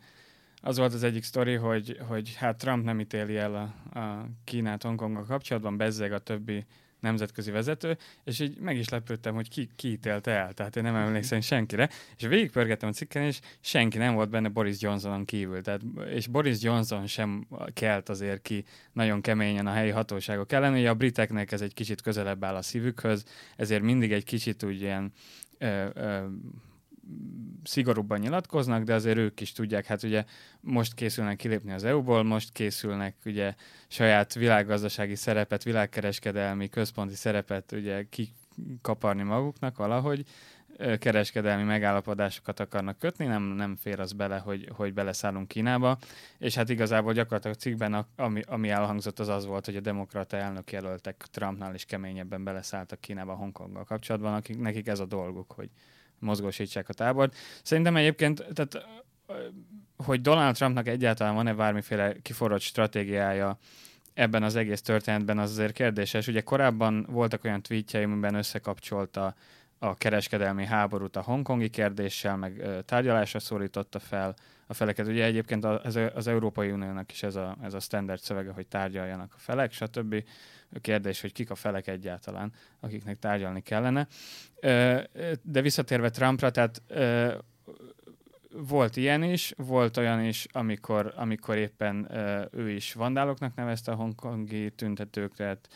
az 0.62 0.77
volt 0.77 0.93
az 0.93 1.03
egyik 1.03 1.23
sztori, 1.23 1.53
hogy, 1.53 1.99
hogy 2.08 2.36
hát 2.36 2.58
Trump 2.58 2.84
nem 2.84 2.99
ítéli 2.99 3.38
el 3.38 3.56
a, 3.56 3.99
a 3.99 4.27
Kínát 4.43 4.84
Hongkonggal 4.84 5.25
kapcsolatban, 5.25 5.77
bezzeg 5.77 6.12
a 6.12 6.19
többi 6.19 6.65
nemzetközi 6.99 7.51
vezető, 7.51 7.97
és 8.23 8.39
így 8.39 8.60
meg 8.60 8.77
is 8.77 8.89
lepődtem, 8.89 9.36
hogy 9.36 9.49
ki, 9.49 9.69
ki 9.75 9.91
ítélte 9.91 10.32
el, 10.32 10.53
tehát 10.53 10.75
én 10.75 10.84
nem 10.84 10.95
emlékszem 10.95 11.41
senkire, 11.41 11.89
és 12.17 12.27
végigpörgettem 12.27 12.89
a 12.89 12.91
cikken, 12.91 13.23
és 13.23 13.39
senki 13.60 13.97
nem 13.97 14.13
volt 14.13 14.30
benne 14.30 14.49
Boris 14.49 14.82
Johnsonon 14.82 15.25
kívül, 15.25 15.62
tehát, 15.62 15.82
és 16.10 16.27
Boris 16.27 16.62
Johnson 16.62 17.08
sem 17.08 17.47
kelt 17.73 18.10
azért 18.10 18.41
ki 18.41 18.63
nagyon 18.93 19.21
keményen 19.21 19.67
a 19.67 19.71
helyi 19.71 19.89
hatóságok 19.89 20.51
ellen, 20.51 20.73
ugye 20.73 20.89
a 20.89 20.95
briteknek 20.95 21.51
ez 21.51 21.62
egy 21.62 21.73
kicsit 21.73 22.01
közelebb 22.01 22.43
áll 22.43 22.56
a 22.56 22.62
szívükhöz, 22.62 23.23
ezért 23.56 23.82
mindig 23.82 24.12
egy 24.12 24.23
kicsit 24.23 24.63
úgy 24.63 24.82
ilyen 24.82 25.12
ö, 25.58 25.86
ö, 25.93 26.26
szigorúbban 27.63 28.20
nyilatkoznak, 28.20 28.84
de 28.84 28.93
azért 28.93 29.17
ők 29.17 29.41
is 29.41 29.52
tudják, 29.52 29.86
hát 29.86 30.04
ugye 30.04 30.24
most 30.60 30.93
készülnek 30.93 31.36
kilépni 31.36 31.72
az 31.72 31.84
EU-ból, 31.84 32.24
most 32.24 32.52
készülnek 32.52 33.15
ugye 33.26 33.54
saját 33.88 34.34
világgazdasági 34.34 35.15
szerepet, 35.15 35.63
világkereskedelmi 35.63 36.70
központi 36.70 37.15
szerepet 37.15 37.72
ugye 37.72 38.06
kikaparni 38.10 39.24
maguknak 39.24 39.78
valahogy, 39.78 40.26
kereskedelmi 41.00 41.63
megállapodásokat 41.63 42.60
akarnak 42.60 42.98
kötni, 42.98 43.26
nem, 43.26 43.44
nem 43.44 43.76
fér 43.76 44.00
az 44.00 44.12
bele, 44.12 44.38
hogy, 44.38 44.70
hogy 44.76 44.94
beleszállunk 44.94 45.48
Kínába, 45.48 45.98
és 46.38 46.56
hát 46.56 46.70
igazából 46.70 47.13
gyakorlatilag 47.13 47.56
a 47.56 47.60
cikkben, 47.60 48.06
ami, 48.16 48.42
ami 48.46 48.70
elhangzott, 48.70 49.20
az 49.20 49.28
az 49.28 49.46
volt, 49.46 49.66
hogy 49.66 49.76
a 49.76 49.80
demokrata 49.80 50.38
elnök 50.38 50.72
jelöltek 50.72 51.26
Trumpnál 51.32 51.74
is 51.74 51.86
keményebben 51.86 52.44
beleszálltak 52.44 53.00
Kínába 53.00 53.34
Hongkonggal 53.34 53.84
kapcsolatban, 53.84 54.34
akik, 54.34 54.60
nekik 54.60 54.88
ez 54.88 55.00
a 55.00 55.06
dolguk, 55.06 55.52
hogy 55.52 55.70
mozgósítsák 56.20 56.90
a 56.90 56.94
tábort. 56.94 57.36
Szerintem 57.63 57.96
egyébként, 57.96 58.46
tehát 58.54 58.88
hogy 59.98 60.22
Donald 60.22 60.56
Trumpnak 60.56 60.88
egyáltalán 60.88 61.36
van-e 61.36 61.54
bármiféle 61.54 62.16
kiforrott 62.22 62.62
stratégiája 62.62 63.58
ebben 64.13 64.44
az 64.44 64.56
egész 64.56 64.82
történetben, 64.82 65.38
az 65.38 65.52
azért 65.52 65.74
kérdéses. 65.74 66.28
Ugye 66.28 66.42
korábban 66.42 67.06
voltak 67.10 67.44
olyan 67.44 67.62
tweetjei, 67.62 68.04
amiben 68.04 68.36
összekapcsolta 68.36 69.36
a 69.80 69.96
kereskedelmi 69.96 70.66
háborút 70.66 71.16
a 71.16 71.22
hongkongi 71.22 71.70
kérdéssel, 71.70 72.38
meg 72.38 72.63
tárgyalásra 72.86 73.40
szólította 73.40 74.00
fel 74.00 74.36
a 74.68 74.74
feleket. 74.74 75.08
Ugye 75.08 75.24
egyébként 75.24 75.66
az, 75.66 76.00
az 76.13 76.28
Európai 76.28 76.72
Uniónak 76.72 77.12
is 77.12 77.24
ez 77.24 77.36
a, 77.36 77.58
ez 77.62 77.74
a 77.74 77.80
standard 77.80 78.20
szövege, 78.20 78.52
hogy 78.52 78.68
tárgyaljanak 78.68 79.34
a 79.36 79.40
felek, 79.40 79.72
stb. 79.72 80.24
A 80.74 80.80
kérdés, 80.80 81.22
hogy 81.22 81.32
kik 81.32 81.50
a 81.50 81.56
felek 81.56 81.88
egyáltalán, 81.88 82.52
akiknek 82.80 83.19
tárgyalni 83.19 83.62
kellene. 83.62 84.08
De 85.42 85.62
visszatérve 85.62 86.10
Trumpra, 86.10 86.52
tehát 86.52 86.82
volt 88.52 88.96
ilyen 88.96 89.23
is, 89.23 89.54
volt 89.58 89.98
olyan 89.98 90.23
is, 90.23 90.48
amikor, 90.52 91.13
amikor 91.15 91.56
éppen 91.56 92.12
ő 92.52 92.69
is 92.69 92.94
vandáloknak 92.94 93.56
nevezte 93.56 93.92
a 93.92 93.96
hongkongi 93.96 94.71
tüntetőket, 94.71 95.69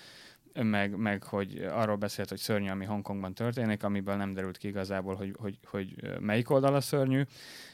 meg, 0.54 0.96
meg 0.96 1.24
hogy 1.24 1.58
arról 1.72 1.96
beszélt, 1.96 2.30
hogy 2.30 2.38
szörnyű, 2.38 2.70
ami 2.70 2.86
Hongkongban 2.86 3.34
történik, 3.34 3.84
amiből 3.84 4.16
nem 4.16 4.34
derült 4.34 4.58
ki 4.58 4.68
igazából, 4.68 5.16
hogy, 5.16 5.36
hogy, 5.40 5.58
hogy 5.66 6.20
melyik 6.20 6.50
oldal 6.50 6.76
a 6.76 6.82
szörnyű. 6.82 7.22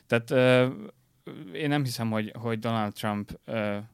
Tehát 0.07 0.31
én 1.53 1.69
nem 1.69 1.83
hiszem, 1.83 2.11
hogy, 2.11 2.33
hogy 2.39 2.59
Donald 2.59 2.93
Trump 2.93 3.39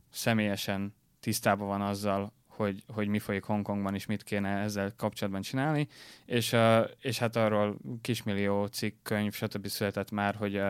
személyesen 0.10 0.94
tisztában 1.20 1.68
van 1.68 1.82
azzal, 1.82 2.34
hogy, 2.48 2.84
hogy 2.88 3.08
mi 3.08 3.20
folyik 3.20 3.44
Hongkongban, 3.44 3.96
és 3.96 4.06
mit 4.06 4.24
kéne 4.24 4.50
ezzel 4.50 4.94
kapcsolatban 4.98 5.42
csinálni, 5.42 5.88
és, 6.26 6.56
és 7.00 7.20
hát 7.20 7.36
arról 7.36 7.78
kismillió 8.02 8.66
cikk, 8.66 8.96
könyv, 9.04 9.34
stb. 9.34 9.68
született 9.68 10.12
már, 10.12 10.36
hogy, 10.36 10.62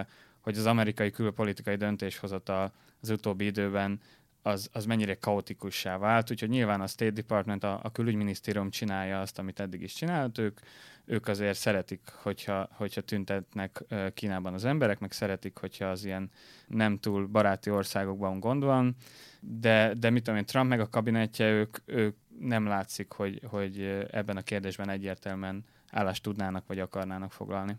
hogy 0.41 0.57
az 0.57 0.66
amerikai 0.66 1.11
külpolitikai 1.11 1.76
döntéshozatal 1.76 2.74
az 3.01 3.09
utóbbi 3.09 3.45
időben 3.45 3.99
az, 4.43 4.69
az 4.71 4.85
mennyire 4.85 5.15
kaotikussá 5.15 5.97
vált, 5.97 6.31
úgyhogy 6.31 6.49
nyilván 6.49 6.81
a 6.81 6.87
State 6.87 7.11
Department, 7.11 7.63
a, 7.63 7.79
a 7.83 7.91
külügyminisztérium 7.91 8.69
csinálja 8.69 9.21
azt, 9.21 9.39
amit 9.39 9.59
eddig 9.59 9.81
is 9.81 9.93
csinált, 9.93 10.37
ők, 10.37 10.59
ők 11.05 11.27
azért 11.27 11.57
szeretik, 11.57 12.01
hogyha, 12.21 12.69
hogyha 12.71 13.01
tüntetnek 13.01 13.83
Kínában 14.13 14.53
az 14.53 14.65
emberek, 14.65 14.99
meg 14.99 15.11
szeretik, 15.11 15.57
hogyha 15.57 15.85
az 15.85 16.05
ilyen 16.05 16.31
nem 16.67 16.99
túl 16.99 17.27
baráti 17.27 17.69
országokban 17.69 18.39
gond 18.39 18.63
van, 18.63 18.95
de, 19.39 19.93
de 19.93 20.09
mit 20.09 20.23
tudom 20.23 20.39
én, 20.39 20.45
Trump 20.45 20.69
meg 20.69 20.79
a 20.79 20.89
kabinetje, 20.89 21.51
ők, 21.51 21.77
ők 21.85 22.15
nem 22.39 22.65
látszik, 22.65 23.11
hogy, 23.11 23.41
hogy 23.49 23.79
ebben 24.11 24.37
a 24.37 24.41
kérdésben 24.41 24.89
egyértelműen 24.89 25.65
állást 25.91 26.23
tudnának, 26.23 26.67
vagy 26.67 26.79
akarnának 26.79 27.31
foglalni. 27.31 27.77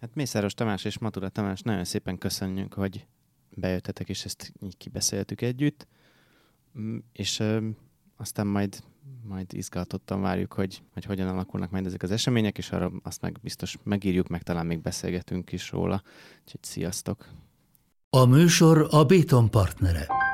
Hát 0.00 0.14
Mészáros 0.14 0.54
Tamás 0.54 0.84
és 0.84 0.98
Matura 0.98 1.28
Tamás, 1.28 1.60
nagyon 1.60 1.84
szépen 1.84 2.18
köszönjük, 2.18 2.74
hogy 2.74 3.06
bejöttetek, 3.50 4.08
és 4.08 4.24
ezt 4.24 4.52
így 4.60 4.76
kibeszéltük 4.76 5.40
együtt. 5.40 5.86
Mm, 6.78 6.98
és 7.12 7.42
aztán 8.16 8.46
majd, 8.46 8.82
majd 9.22 9.52
izgatottan 9.52 10.20
várjuk, 10.20 10.52
hogy, 10.52 10.82
hogy 10.92 11.04
hogyan 11.04 11.28
alakulnak 11.28 11.70
majd 11.70 11.86
ezek 11.86 12.02
az 12.02 12.10
események, 12.10 12.58
és 12.58 12.70
arra 12.70 12.92
azt 13.02 13.20
meg 13.20 13.38
biztos 13.42 13.78
megírjuk, 13.82 14.28
meg 14.28 14.42
talán 14.42 14.66
még 14.66 14.80
beszélgetünk 14.80 15.52
is 15.52 15.70
róla. 15.70 16.02
Úgyhogy 16.44 16.62
sziasztok! 16.62 17.28
A 18.10 18.24
műsor 18.24 18.86
a 18.90 19.04
Béton 19.04 19.50
partnere. 19.50 20.27